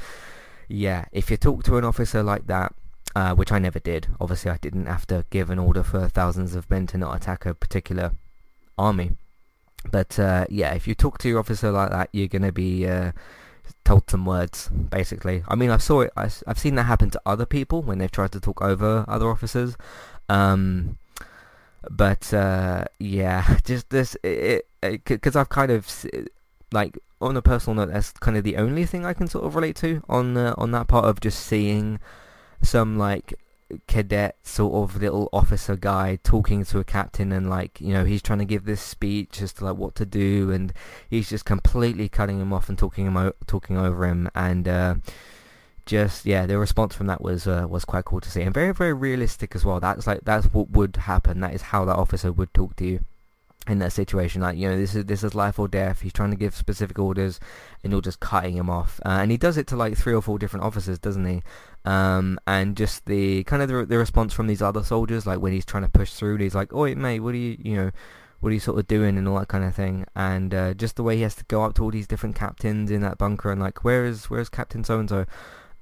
yeah, 0.68 1.06
if 1.12 1.30
you 1.30 1.38
talk 1.38 1.64
to 1.64 1.78
an 1.78 1.84
officer 1.84 2.24
like 2.24 2.48
that, 2.48 2.74
uh, 3.16 3.36
which 3.36 3.52
I 3.52 3.60
never 3.60 3.80
did. 3.80 4.08
Obviously, 4.20 4.52
I 4.52 4.58
didn't 4.58 4.86
have 4.86 5.06
to 5.08 5.26
give 5.30 5.50
an 5.50 5.60
order 5.60 5.84
for 5.84 6.08
thousands 6.08 6.56
of 6.56 6.70
men 6.70 6.88
to 6.88 6.98
not 6.98 7.16
attack 7.16 7.46
a 7.46 7.54
particular 7.54 8.14
army. 8.78 9.12
But 9.90 10.18
uh, 10.20 10.46
yeah, 10.50 10.74
if 10.74 10.88
you 10.88 10.96
talk 10.96 11.18
to 11.20 11.30
your 11.30 11.40
officer 11.40 11.72
like 11.72 11.90
that, 11.90 12.10
you're 12.14 12.28
going 12.28 12.44
to 12.44 12.52
be 12.52 12.88
uh, 12.88 13.12
told 13.86 14.10
some 14.10 14.26
words, 14.26 14.68
basically. 14.70 15.44
I 15.48 15.56
mean, 15.56 15.70
I 15.70 15.78
saw 15.78 16.02
it. 16.02 16.12
I, 16.16 16.30
have 16.48 16.60
seen 16.60 16.76
that 16.76 16.84
happen 16.84 17.10
to 17.12 17.22
other 17.26 17.46
people 17.46 17.82
when 17.82 17.98
they've 17.98 18.12
tried 18.12 18.32
to 18.34 18.40
talk 18.40 18.62
over 18.62 19.06
other 19.08 19.30
officers. 19.30 19.76
Um, 20.30 20.98
but 21.90 22.34
uh, 22.34 22.86
yeah, 23.00 23.58
just 23.66 23.90
this, 23.90 24.16
because 24.22 25.36
I've 25.36 25.50
kind 25.50 25.72
of 25.72 26.06
like 26.72 26.98
on 27.20 27.38
a 27.38 27.42
personal 27.42 27.76
note, 27.86 27.94
that's 27.94 28.12
kind 28.12 28.38
of 28.38 28.44
the 28.44 28.58
only 28.58 28.86
thing 28.86 29.06
I 29.06 29.14
can 29.14 29.28
sort 29.28 29.46
of 29.46 29.56
relate 29.56 29.76
to 29.78 30.04
on 30.10 30.38
uh, 30.38 30.56
on 30.58 30.72
that 30.72 30.88
part 30.88 31.06
of 31.06 31.20
just 31.20 31.46
seeing 31.46 32.00
some 32.62 32.98
like 32.98 33.34
cadet 33.88 34.36
sort 34.44 34.74
of 34.74 35.02
little 35.02 35.30
officer 35.32 35.76
guy 35.76 36.18
talking 36.24 36.64
to 36.66 36.80
a 36.80 36.84
captain 36.84 37.32
and 37.32 37.50
like 37.50 37.80
you 37.80 37.94
know 37.94 38.06
he's 38.06 38.22
trying 38.22 38.40
to 38.40 38.46
give 38.46 38.66
this 38.66 38.82
speech 38.82 39.42
as 39.42 39.54
to 39.54 39.66
like 39.66 39.78
what 39.78 39.96
to 39.96 40.06
do 40.06 40.52
and 40.52 40.74
he's 41.10 41.30
just 41.30 41.46
completely 41.46 42.10
cutting 42.10 42.40
him 42.40 42.54
off 42.54 42.70
and 42.70 42.78
talking 42.78 43.06
him 43.06 43.18
o- 43.18 43.34
talking 43.48 43.78
over 43.78 44.06
him 44.06 44.30
and 44.36 44.68
uh, 44.68 44.96
just 45.86 46.26
yeah 46.26 46.46
the 46.46 46.58
response 46.58 46.96
from 46.96 47.08
that 47.08 47.22
was 47.22 47.48
uh, 47.48 47.66
was 47.70 47.86
quite 47.86 48.06
cool 48.06 48.22
to 48.22 48.30
see 48.30 48.42
and 48.42 48.54
very 48.54 48.74
very 48.74 48.94
realistic 48.94 49.56
as 49.56 49.66
well 49.66 49.80
that's 49.80 50.08
like 50.08 50.22
that's 50.24 50.48
what 50.48 50.70
would 50.70 50.96
happen 50.96 51.40
that 51.40 51.54
is 51.54 51.62
how 51.64 51.86
that 51.86 51.96
officer 51.96 52.32
would 52.32 52.54
talk 52.54 52.76
to 52.76 52.86
you 52.86 53.00
in 53.68 53.80
that 53.80 53.94
situation. 53.94 54.42
Like 54.42 54.58
you 54.58 54.70
know, 54.70 54.78
this 54.78 54.96
is 54.96 55.06
this 55.06 55.24
is 55.24 55.36
life 55.36 55.60
or 55.60 55.68
death. 55.68 56.02
He's 56.02 56.14
trying 56.14 56.32
to 56.32 56.38
give 56.38 56.56
specific 56.56 56.98
orders, 56.98 57.40
and 57.84 57.92
you're 57.92 58.02
just 58.02 58.20
cutting 58.20 58.56
him 58.56 58.70
off. 58.70 59.00
Uh, 59.06 59.20
and 59.22 59.32
he 59.32 59.38
does 59.38 59.58
it 59.58 59.68
to 59.68 59.76
like 59.76 59.98
three 59.98 60.14
or 60.14 60.22
four 60.22 60.40
different 60.40 60.66
officers, 60.66 61.00
doesn't 61.00 61.26
he? 61.26 61.42
Um, 61.84 62.40
and 62.46 62.78
just 62.78 63.06
the 63.06 63.44
kind 63.46 63.62
of 63.62 63.70
the, 63.70 63.86
the 63.86 63.98
response 63.98 64.34
from 64.34 64.48
these 64.48 64.62
other 64.62 64.84
soldiers, 64.84 65.26
like 65.26 65.40
when 65.40 65.54
he's 65.54 65.66
trying 65.66 65.84
to 65.84 65.90
push 65.90 66.14
through, 66.14 66.38
he's 66.38 66.56
like, 66.56 66.74
"Oh, 66.74 66.94
mate, 66.96 67.22
what 67.22 67.34
are 67.34 67.38
you, 67.38 67.58
you 67.60 67.76
know?" 67.76 67.92
What 68.40 68.50
are 68.50 68.54
you 68.54 68.60
sort 68.60 68.80
of 68.80 68.88
doing 68.88 69.20
and 69.20 69.28
all 69.28 69.38
that 69.38 69.50
kind 69.50 69.64
of 69.64 69.76
thing, 69.76 70.04
and 70.16 70.52
uh, 70.52 70.74
just 70.74 70.96
the 70.96 71.04
way 71.04 71.16
he 71.16 71.22
has 71.22 71.36
to 71.36 71.44
go 71.44 71.64
up 71.64 71.76
to 71.76 71.84
all 71.84 71.92
these 71.92 72.08
different 72.08 72.36
captains 72.36 72.90
in 72.90 73.02
that 73.02 73.20
bunker 73.20 73.52
and 73.52 73.62
like, 73.62 73.84
where 73.84 74.04
is 74.04 74.32
where 74.32 74.40
is 74.40 74.50
Captain 74.50 74.84
so 74.84 75.00
and 75.00 75.08
so? 75.08 75.28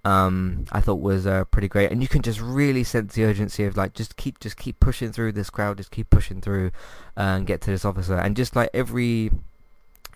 um, 0.05 0.65
I 0.71 0.79
thought 0.79 1.01
was 1.01 1.27
uh, 1.27 1.43
pretty 1.45 1.67
great, 1.67 1.91
and 1.91 2.01
you 2.01 2.07
can 2.07 2.21
just 2.21 2.39
really 2.39 2.83
sense 2.83 3.15
the 3.15 3.25
urgency 3.25 3.65
of 3.65 3.75
like 3.75 3.93
just 3.93 4.15
keep 4.15 4.39
just 4.39 4.57
keep 4.57 4.79
pushing 4.79 5.11
through 5.11 5.33
this 5.33 5.49
crowd, 5.49 5.77
just 5.77 5.91
keep 5.91 6.09
pushing 6.09 6.41
through, 6.41 6.71
uh, 7.17 7.37
and 7.37 7.47
get 7.47 7.61
to 7.61 7.71
this 7.71 7.83
officer, 7.83 8.15
and 8.15 8.35
just 8.35 8.55
like 8.55 8.69
every, 8.73 9.31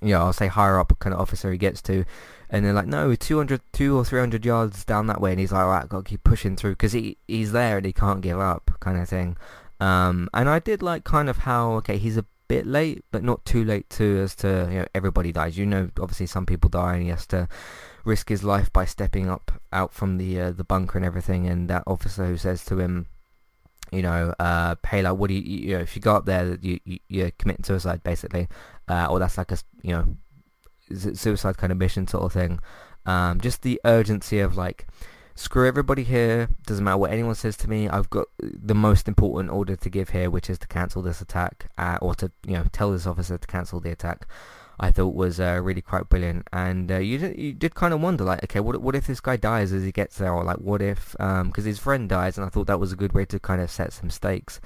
you 0.01 0.09
know, 0.13 0.19
I'll 0.19 0.33
say 0.33 0.47
higher 0.47 0.79
up 0.79 0.97
kind 0.99 1.13
of 1.13 1.19
officer 1.19 1.51
he 1.51 1.57
gets 1.57 1.81
to, 1.83 2.05
and 2.53 2.63
they're 2.63 2.71
like, 2.71 2.85
no, 2.85 3.15
200, 3.15 3.61
two 3.73 3.97
or 3.97 4.05
three 4.05 4.19
hundred 4.19 4.45
yards 4.45 4.85
down 4.85 5.07
that 5.07 5.19
way, 5.19 5.31
and 5.31 5.39
he's 5.39 5.51
like, 5.51 5.63
alright, 5.63 5.89
got 5.89 6.05
to 6.05 6.09
keep 6.09 6.23
pushing 6.23 6.55
through 6.55 6.73
because 6.73 6.91
he 6.91 7.17
he's 7.27 7.51
there 7.51 7.77
and 7.77 7.85
he 7.85 7.91
can't 7.91 8.21
give 8.21 8.39
up, 8.39 8.69
kind 8.79 8.99
of 8.99 9.09
thing. 9.09 9.35
Um, 9.79 10.29
and 10.35 10.47
I 10.47 10.59
did 10.59 10.83
like 10.83 11.03
kind 11.03 11.29
of 11.29 11.37
how 11.39 11.71
okay, 11.77 11.97
he's 11.97 12.15
a 12.15 12.25
bit 12.47 12.67
late, 12.67 13.03
but 13.11 13.23
not 13.23 13.43
too 13.43 13.65
late 13.65 13.89
too 13.89 14.21
as 14.23 14.35
to 14.35 14.67
you 14.69 14.79
know 14.79 14.85
everybody 14.93 15.31
dies. 15.31 15.57
You 15.57 15.65
know, 15.65 15.89
obviously 15.99 16.27
some 16.27 16.45
people 16.45 16.69
die, 16.69 16.93
and 16.93 17.03
he 17.03 17.09
has 17.09 17.25
to 17.27 17.49
risk 18.05 18.29
his 18.29 18.43
life 18.43 18.71
by 18.71 18.85
stepping 18.85 19.31
up 19.31 19.51
out 19.71 19.91
from 19.91 20.17
the 20.17 20.39
uh, 20.39 20.51
the 20.51 20.63
bunker 20.63 20.99
and 20.99 21.05
everything. 21.05 21.47
And 21.47 21.67
that 21.71 21.83
officer 21.87 22.27
who 22.27 22.37
says 22.37 22.63
to 22.65 22.79
him, 22.79 23.07
you 23.91 24.03
know, 24.03 24.35
uh, 24.37 24.75
hey, 24.87 25.01
like, 25.01 25.17
what 25.17 25.29
do 25.29 25.33
you, 25.33 25.41
you 25.41 25.73
know, 25.75 25.81
if 25.81 25.95
you 25.95 26.03
go 26.03 26.15
up 26.15 26.25
there, 26.25 26.55
you, 26.61 26.79
you 26.85 26.99
you're 27.07 27.31
committing 27.31 27.63
suicide 27.63 28.03
basically, 28.03 28.47
uh, 28.87 29.07
or 29.09 29.17
that's 29.17 29.39
like 29.39 29.51
a 29.51 29.57
you 29.81 29.93
know 29.93 30.05
suicide 30.95 31.57
kind 31.57 31.71
of 31.71 31.77
mission 31.77 32.07
sort 32.07 32.23
of 32.23 32.33
thing. 32.33 32.59
Um, 33.05 33.41
just 33.41 33.61
the 33.61 33.81
urgency 33.83 34.39
of 34.39 34.55
like, 34.55 34.87
screw 35.35 35.67
everybody 35.67 36.03
here. 36.03 36.49
Doesn't 36.65 36.83
matter 36.83 36.97
what 36.97 37.11
anyone 37.11 37.35
says 37.35 37.57
to 37.57 37.69
me. 37.69 37.89
I've 37.89 38.09
got 38.09 38.27
the 38.39 38.75
most 38.75 39.07
important 39.07 39.51
order 39.51 39.75
to 39.75 39.89
give 39.89 40.09
here, 40.09 40.29
which 40.29 40.49
is 40.49 40.59
to 40.59 40.67
cancel 40.67 41.01
this 41.01 41.21
attack, 41.21 41.69
uh, 41.77 41.97
or 42.01 42.15
to 42.15 42.31
you 42.45 42.53
know 42.53 42.65
tell 42.71 42.91
this 42.91 43.07
officer 43.07 43.37
to 43.37 43.47
cancel 43.47 43.79
the 43.79 43.91
attack. 43.91 44.27
I 44.79 44.91
thought 44.91 45.13
was 45.13 45.39
uh, 45.39 45.59
really 45.61 45.81
quite 45.81 46.09
brilliant. 46.09 46.47
And 46.51 46.91
uh, 46.91 46.97
you 46.97 47.17
did, 47.17 47.37
you 47.37 47.53
did 47.53 47.75
kind 47.75 47.93
of 47.93 48.01
wonder, 48.01 48.23
like, 48.23 48.43
okay, 48.43 48.59
what 48.59 48.81
what 48.81 48.95
if 48.95 49.07
this 49.07 49.19
guy 49.19 49.35
dies 49.37 49.71
as 49.71 49.83
he 49.83 49.91
gets 49.91 50.17
there, 50.17 50.33
or 50.33 50.43
like, 50.43 50.57
what 50.57 50.81
if 50.81 51.11
because 51.11 51.41
um, 51.41 51.63
his 51.65 51.79
friend 51.79 52.09
dies? 52.09 52.37
And 52.37 52.45
I 52.45 52.49
thought 52.49 52.67
that 52.67 52.79
was 52.79 52.91
a 52.91 52.97
good 52.97 53.13
way 53.13 53.25
to 53.25 53.39
kind 53.39 53.61
of 53.61 53.69
set 53.69 53.93
some 53.93 54.09
stakes. 54.09 54.59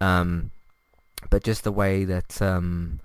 Um, 0.00 0.50
but 1.30 1.44
just 1.44 1.64
the 1.64 1.72
way 1.72 2.04
that, 2.04 2.42
um, 2.42 3.00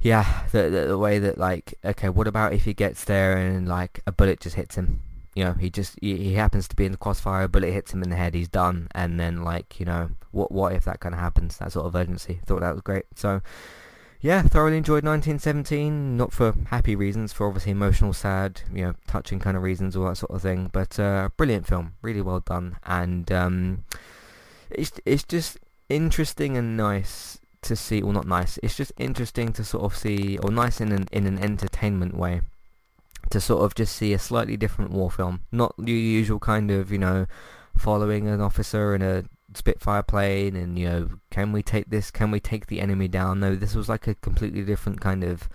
yeah, 0.00 0.44
the, 0.52 0.70
the, 0.70 0.86
the 0.86 0.98
way 0.98 1.18
that 1.18 1.38
like, 1.38 1.74
okay, 1.84 2.08
what 2.08 2.28
about 2.28 2.52
if 2.52 2.64
he 2.64 2.74
gets 2.74 3.04
there 3.04 3.36
and 3.36 3.68
like 3.68 4.00
a 4.06 4.12
bullet 4.12 4.40
just 4.40 4.56
hits 4.56 4.76
him? 4.76 5.02
You 5.34 5.44
know, 5.44 5.52
he 5.52 5.70
just 5.70 5.98
he, 6.00 6.16
he 6.16 6.34
happens 6.34 6.68
to 6.68 6.76
be 6.76 6.84
in 6.84 6.92
the 6.92 6.98
crossfire, 6.98 7.44
a 7.44 7.48
bullet 7.48 7.72
hits 7.72 7.92
him 7.92 8.02
in 8.02 8.10
the 8.10 8.16
head, 8.16 8.34
he's 8.34 8.48
done. 8.48 8.88
And 8.94 9.18
then 9.18 9.42
like, 9.42 9.80
you 9.80 9.86
know, 9.86 10.10
what 10.30 10.52
what 10.52 10.72
if 10.72 10.84
that 10.84 11.00
kind 11.00 11.14
of 11.14 11.20
happens? 11.20 11.58
That 11.58 11.72
sort 11.72 11.86
of 11.86 11.94
urgency. 11.94 12.40
Thought 12.46 12.60
that 12.60 12.74
was 12.74 12.82
great. 12.82 13.06
So 13.14 13.42
yeah, 14.20 14.42
thoroughly 14.42 14.78
enjoyed 14.78 15.04
1917. 15.04 16.16
Not 16.16 16.32
for 16.32 16.54
happy 16.66 16.96
reasons, 16.96 17.32
for 17.32 17.46
obviously 17.46 17.72
emotional, 17.72 18.12
sad, 18.12 18.62
you 18.72 18.84
know, 18.84 18.94
touching 19.06 19.38
kind 19.38 19.56
of 19.56 19.62
reasons, 19.62 19.96
all 19.96 20.06
that 20.06 20.16
sort 20.16 20.32
of 20.32 20.42
thing. 20.42 20.70
But 20.72 20.98
uh, 20.98 21.28
brilliant 21.36 21.66
film, 21.66 21.94
really 22.02 22.22
well 22.22 22.40
done, 22.40 22.78
and 22.84 23.30
um, 23.30 23.84
it's 24.70 24.92
it's 25.04 25.22
just 25.22 25.58
interesting 25.88 26.56
and 26.56 26.76
nice 26.76 27.38
to 27.62 27.76
see. 27.76 28.02
Well, 28.02 28.12
not 28.12 28.26
nice. 28.26 28.58
It's 28.62 28.76
just 28.76 28.92
interesting 28.98 29.52
to 29.54 29.64
sort 29.64 29.84
of 29.84 29.96
see, 29.96 30.38
or 30.38 30.50
nice 30.50 30.80
in 30.80 30.92
an 30.92 31.06
in 31.12 31.26
an 31.26 31.38
entertainment 31.38 32.16
way, 32.16 32.42
to 33.30 33.40
sort 33.40 33.64
of 33.64 33.74
just 33.74 33.96
see 33.96 34.12
a 34.12 34.18
slightly 34.18 34.56
different 34.56 34.90
war 34.90 35.10
film, 35.10 35.40
not 35.52 35.74
the 35.78 35.92
usual 35.92 36.38
kind 36.38 36.70
of 36.70 36.90
you 36.92 36.98
know 36.98 37.26
following 37.76 38.28
an 38.28 38.40
officer 38.40 38.94
in 38.94 39.02
a 39.02 39.24
Spitfire 39.54 40.02
plane 40.02 40.56
and, 40.56 40.78
you 40.78 40.86
know, 40.86 41.08
can 41.30 41.52
we 41.52 41.62
take 41.62 41.88
this, 41.88 42.10
can 42.10 42.30
we 42.30 42.38
take 42.38 42.66
the 42.66 42.80
enemy 42.80 43.08
down? 43.08 43.40
No, 43.40 43.54
this 43.54 43.74
was 43.74 43.88
like 43.88 44.06
a 44.06 44.14
completely 44.16 44.62
different 44.62 45.00
kind 45.00 45.24
of 45.24 45.48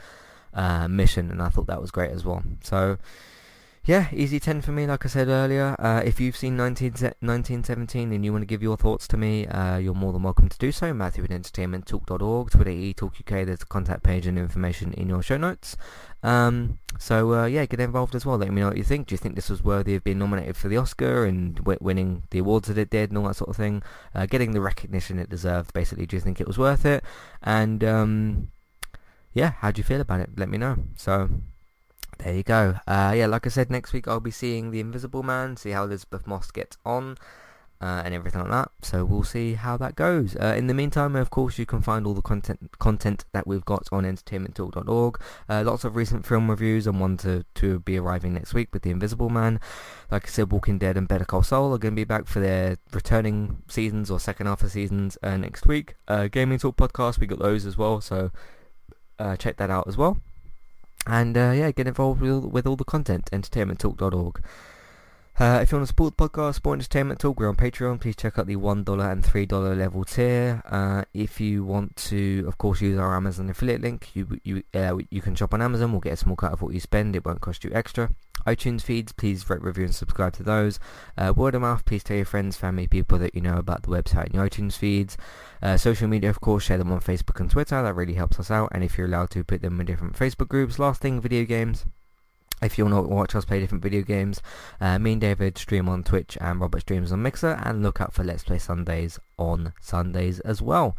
uh, 0.53 0.87
mission 0.87 1.29
and 1.29 1.41
I 1.41 1.49
thought 1.49 1.67
that 1.67 1.79
was 1.79 1.91
great 1.91 2.09
as 2.09 2.25
well. 2.25 2.43
So, 2.63 2.97
yeah, 3.85 4.07
easy 4.13 4.39
10 4.39 4.61
for 4.61 4.71
me, 4.71 4.87
like 4.87 5.03
I 5.03 5.09
said 5.09 5.27
earlier. 5.27 5.75
Uh, 5.77 6.01
if 6.05 6.17
you've 6.17 6.37
seen 6.37 6.55
19, 6.55 6.91
1917 6.91 8.13
and 8.13 8.23
you 8.23 8.31
want 8.31 8.43
to 8.43 8.45
give 8.45 8.63
your 8.63 8.77
thoughts 8.77 9.09
to 9.09 9.17
me, 9.17 9.45
uh, 9.47 9.75
you're 9.75 9.93
more 9.93 10.13
than 10.13 10.23
welcome 10.23 10.47
to 10.47 10.57
do 10.57 10.71
so. 10.71 10.93
Matthew 10.93 11.25
at 11.25 11.31
entertainmenttalk.org, 11.31 12.49
Twitter 12.49 12.69
eTalkUK, 12.69 13.45
there's 13.45 13.61
a 13.61 13.65
contact 13.65 14.01
page 14.03 14.25
and 14.25 14.39
information 14.39 14.93
in 14.93 15.09
your 15.09 15.21
show 15.21 15.35
notes. 15.35 15.75
Um, 16.23 16.79
so, 16.97 17.33
uh, 17.33 17.45
yeah, 17.45 17.65
get 17.65 17.81
involved 17.81 18.15
as 18.15 18.25
well. 18.25 18.37
Let 18.37 18.53
me 18.53 18.61
know 18.61 18.69
what 18.69 18.77
you 18.77 18.85
think. 18.85 19.07
Do 19.07 19.13
you 19.15 19.17
think 19.17 19.35
this 19.35 19.49
was 19.49 19.65
worthy 19.65 19.95
of 19.95 20.05
being 20.05 20.19
nominated 20.19 20.55
for 20.55 20.69
the 20.69 20.77
Oscar 20.77 21.25
and 21.25 21.55
w- 21.55 21.79
winning 21.81 22.23
the 22.29 22.39
awards 22.39 22.69
that 22.69 22.77
it 22.77 22.89
did 22.89 23.09
and 23.09 23.17
all 23.17 23.27
that 23.27 23.35
sort 23.35 23.49
of 23.49 23.57
thing? 23.57 23.83
Uh, 24.15 24.25
getting 24.25 24.53
the 24.53 24.61
recognition 24.61 25.19
it 25.19 25.29
deserved, 25.29 25.73
basically. 25.73 26.05
Do 26.05 26.15
you 26.15 26.21
think 26.21 26.39
it 26.39 26.47
was 26.47 26.57
worth 26.57 26.85
it? 26.85 27.03
And, 27.41 27.83
um, 27.83 28.47
yeah, 29.33 29.55
how 29.57 29.71
do 29.71 29.79
you 29.79 29.83
feel 29.83 29.99
about 29.99 30.21
it? 30.21 30.29
Let 30.37 30.47
me 30.47 30.57
know. 30.57 30.77
So, 30.95 31.29
there 32.19 32.35
you 32.35 32.43
go. 32.43 32.75
Uh, 32.87 33.13
yeah, 33.15 33.27
like 33.27 33.45
I 33.45 33.49
said, 33.49 33.69
next 33.69 33.93
week 33.93 34.07
I'll 34.07 34.19
be 34.19 34.31
seeing 34.31 34.71
The 34.71 34.79
Invisible 34.79 35.23
Man, 35.23 35.57
see 35.57 35.71
how 35.71 35.83
Elisabeth 35.83 36.27
Moss 36.27 36.51
gets 36.51 36.77
on. 36.85 37.17
Uh, 37.81 38.01
and 38.05 38.13
everything 38.13 38.39
like 38.39 38.49
that. 38.49 38.71
So 38.81 39.03
we'll 39.03 39.25
see 39.25 39.55
how 39.55 39.75
that 39.75 39.97
goes. 39.97 40.37
Uh, 40.37 40.55
in 40.57 40.67
the 40.67 40.73
meantime, 40.73 41.17
of 41.17 41.29
course, 41.29 41.59
you 41.59 41.65
can 41.65 41.81
find 41.81 42.07
all 42.07 42.13
the 42.13 42.21
content 42.21 42.79
content 42.79 43.25
that 43.33 43.45
we've 43.45 43.65
got 43.65 43.89
on 43.91 44.05
entertainmenttalk.org. 44.05 45.19
Uh, 45.49 45.63
lots 45.65 45.83
of 45.83 45.97
recent 45.97 46.25
film 46.25 46.49
reviews 46.49 46.87
and 46.87 47.01
one 47.01 47.17
to, 47.17 47.43
to 47.55 47.79
be 47.79 47.97
arriving 47.97 48.35
next 48.35 48.53
week 48.53 48.69
with 48.71 48.83
The 48.83 48.89
Invisible 48.89 49.29
Man. 49.29 49.59
Like 50.09 50.25
I 50.27 50.29
said, 50.29 50.53
Walking 50.53 50.77
Dead 50.77 50.95
and 50.95 51.09
Better 51.09 51.25
Call 51.25 51.43
Saul 51.43 51.73
are 51.73 51.77
going 51.77 51.93
to 51.93 51.99
be 51.99 52.05
back 52.05 52.25
for 52.25 52.39
their 52.39 52.77
returning 52.93 53.63
seasons 53.67 54.09
or 54.09 54.17
second 54.17 54.47
half 54.47 54.63
of 54.63 54.71
seasons 54.71 55.17
uh, 55.21 55.35
next 55.35 55.67
week. 55.67 55.95
Uh, 56.07 56.27
Gaming 56.27 56.59
Talk 56.59 56.77
podcast, 56.77 57.19
we 57.19 57.27
got 57.27 57.39
those 57.39 57.65
as 57.65 57.77
well, 57.77 57.99
so 57.99 58.31
uh, 59.19 59.35
check 59.35 59.57
that 59.57 59.69
out 59.69 59.89
as 59.89 59.97
well. 59.97 60.21
And 61.05 61.37
uh, 61.37 61.51
yeah, 61.55 61.71
get 61.71 61.87
involved 61.87 62.21
with, 62.21 62.45
with 62.45 62.65
all 62.65 62.75
the 62.75 62.85
content, 62.85 63.29
entertainmenttalk.org. 63.31 64.41
Uh, 65.39 65.59
if 65.63 65.71
you 65.71 65.77
want 65.79 65.83
to 65.83 65.87
support 65.87 66.15
the 66.15 66.29
podcast, 66.29 66.55
Sport 66.55 66.77
Entertainment 66.77 67.19
Talk, 67.19 67.39
we're 67.39 67.49
on 67.49 67.55
Patreon. 67.55 67.99
Please 67.99 68.15
check 68.15 68.37
out 68.37 68.45
the 68.45 68.55
$1 68.55 69.11
and 69.11 69.23
$3 69.23 69.77
level 69.77 70.03
tier. 70.03 70.61
Uh, 70.69 71.05
if 71.11 71.41
you 71.41 71.63
want 71.63 71.95
to, 71.95 72.45
of 72.47 72.59
course, 72.59 72.81
use 72.81 72.99
our 72.99 73.15
Amazon 73.15 73.49
affiliate 73.49 73.81
link, 73.81 74.11
you 74.13 74.39
you 74.43 74.61
uh, 74.75 74.97
you 75.09 75.21
can 75.21 75.33
shop 75.33 75.55
on 75.55 75.61
Amazon. 75.61 75.91
We'll 75.91 76.01
get 76.01 76.13
a 76.13 76.17
small 76.17 76.35
cut 76.35 76.53
of 76.53 76.61
what 76.61 76.75
you 76.75 76.79
spend. 76.79 77.15
It 77.15 77.25
won't 77.25 77.41
cost 77.41 77.63
you 77.63 77.71
extra. 77.73 78.11
iTunes 78.45 78.83
feeds, 78.83 79.11
please 79.11 79.49
rate, 79.49 79.63
review, 79.63 79.85
and 79.85 79.95
subscribe 79.95 80.33
to 80.33 80.43
those. 80.43 80.79
Uh, 81.17 81.33
word 81.35 81.55
of 81.55 81.63
mouth, 81.63 81.83
please 81.83 82.03
tell 82.03 82.17
your 82.17 82.27
friends, 82.27 82.55
family, 82.55 82.87
people 82.87 83.17
that 83.17 83.33
you 83.33 83.41
know 83.41 83.57
about 83.57 83.81
the 83.81 83.89
website 83.89 84.25
and 84.25 84.35
your 84.35 84.47
iTunes 84.47 84.77
feeds. 84.77 85.17
Uh, 85.63 85.77
social 85.77 86.07
media, 86.07 86.29
of 86.29 86.41
course, 86.41 86.65
share 86.65 86.77
them 86.77 86.91
on 86.91 87.01
Facebook 87.01 87.39
and 87.39 87.49
Twitter. 87.49 87.81
That 87.81 87.95
really 87.95 88.13
helps 88.13 88.39
us 88.39 88.51
out. 88.51 88.69
And 88.71 88.83
if 88.83 88.99
you're 88.99 89.07
allowed 89.07 89.31
to, 89.31 89.43
put 89.43 89.63
them 89.63 89.79
in 89.79 89.87
different 89.87 90.15
Facebook 90.15 90.49
groups. 90.49 90.77
Last 90.77 91.01
thing, 91.01 91.19
video 91.19 91.43
games. 91.43 91.85
If 92.63 92.77
you 92.77 92.85
want 92.85 92.95
to 93.05 93.13
watch 93.13 93.35
us 93.35 93.45
play 93.45 93.59
different 93.59 93.83
video 93.83 94.01
games, 94.01 94.41
uh, 94.79 94.97
me 94.97 95.13
and 95.13 95.21
David 95.21 95.57
stream 95.57 95.89
on 95.89 96.03
Twitch 96.03 96.37
and 96.39 96.61
Robert 96.61 96.81
streams 96.81 97.11
on 97.11 97.21
Mixer 97.21 97.59
and 97.63 97.83
look 97.83 97.99
out 97.99 98.13
for 98.13 98.23
Let's 98.23 98.43
Play 98.43 98.57
Sundays 98.57 99.19
on 99.37 99.73
Sundays 99.81 100.39
as 100.41 100.61
well. 100.61 100.95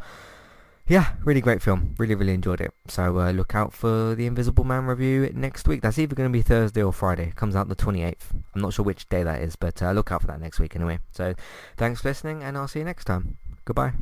Yeah, 0.87 1.13
really 1.23 1.41
great 1.41 1.63
film. 1.63 1.95
Really, 1.97 2.13
really 2.13 2.33
enjoyed 2.33 2.61
it. 2.61 2.71
So 2.87 3.19
uh, 3.19 3.31
look 3.31 3.55
out 3.55 3.73
for 3.73 4.13
the 4.13 4.27
Invisible 4.27 4.63
Man 4.63 4.85
review 4.85 5.31
next 5.33 5.67
week. 5.67 5.81
That's 5.81 5.97
either 5.97 6.15
going 6.15 6.29
to 6.29 6.33
be 6.33 6.43
Thursday 6.43 6.83
or 6.83 6.93
Friday. 6.93 7.29
It 7.29 7.35
comes 7.35 7.55
out 7.55 7.69
the 7.69 7.75
28th. 7.75 8.33
I'm 8.53 8.61
not 8.61 8.73
sure 8.73 8.85
which 8.85 9.09
day 9.09 9.23
that 9.23 9.41
is, 9.41 9.55
but 9.55 9.81
uh, 9.81 9.91
look 9.93 10.11
out 10.11 10.21
for 10.21 10.27
that 10.27 10.39
next 10.39 10.59
week 10.59 10.75
anyway. 10.75 10.99
So 11.11 11.33
thanks 11.77 12.01
for 12.01 12.09
listening 12.09 12.43
and 12.43 12.55
I'll 12.55 12.67
see 12.67 12.79
you 12.79 12.85
next 12.85 13.05
time. 13.05 13.37
Goodbye. 13.65 13.93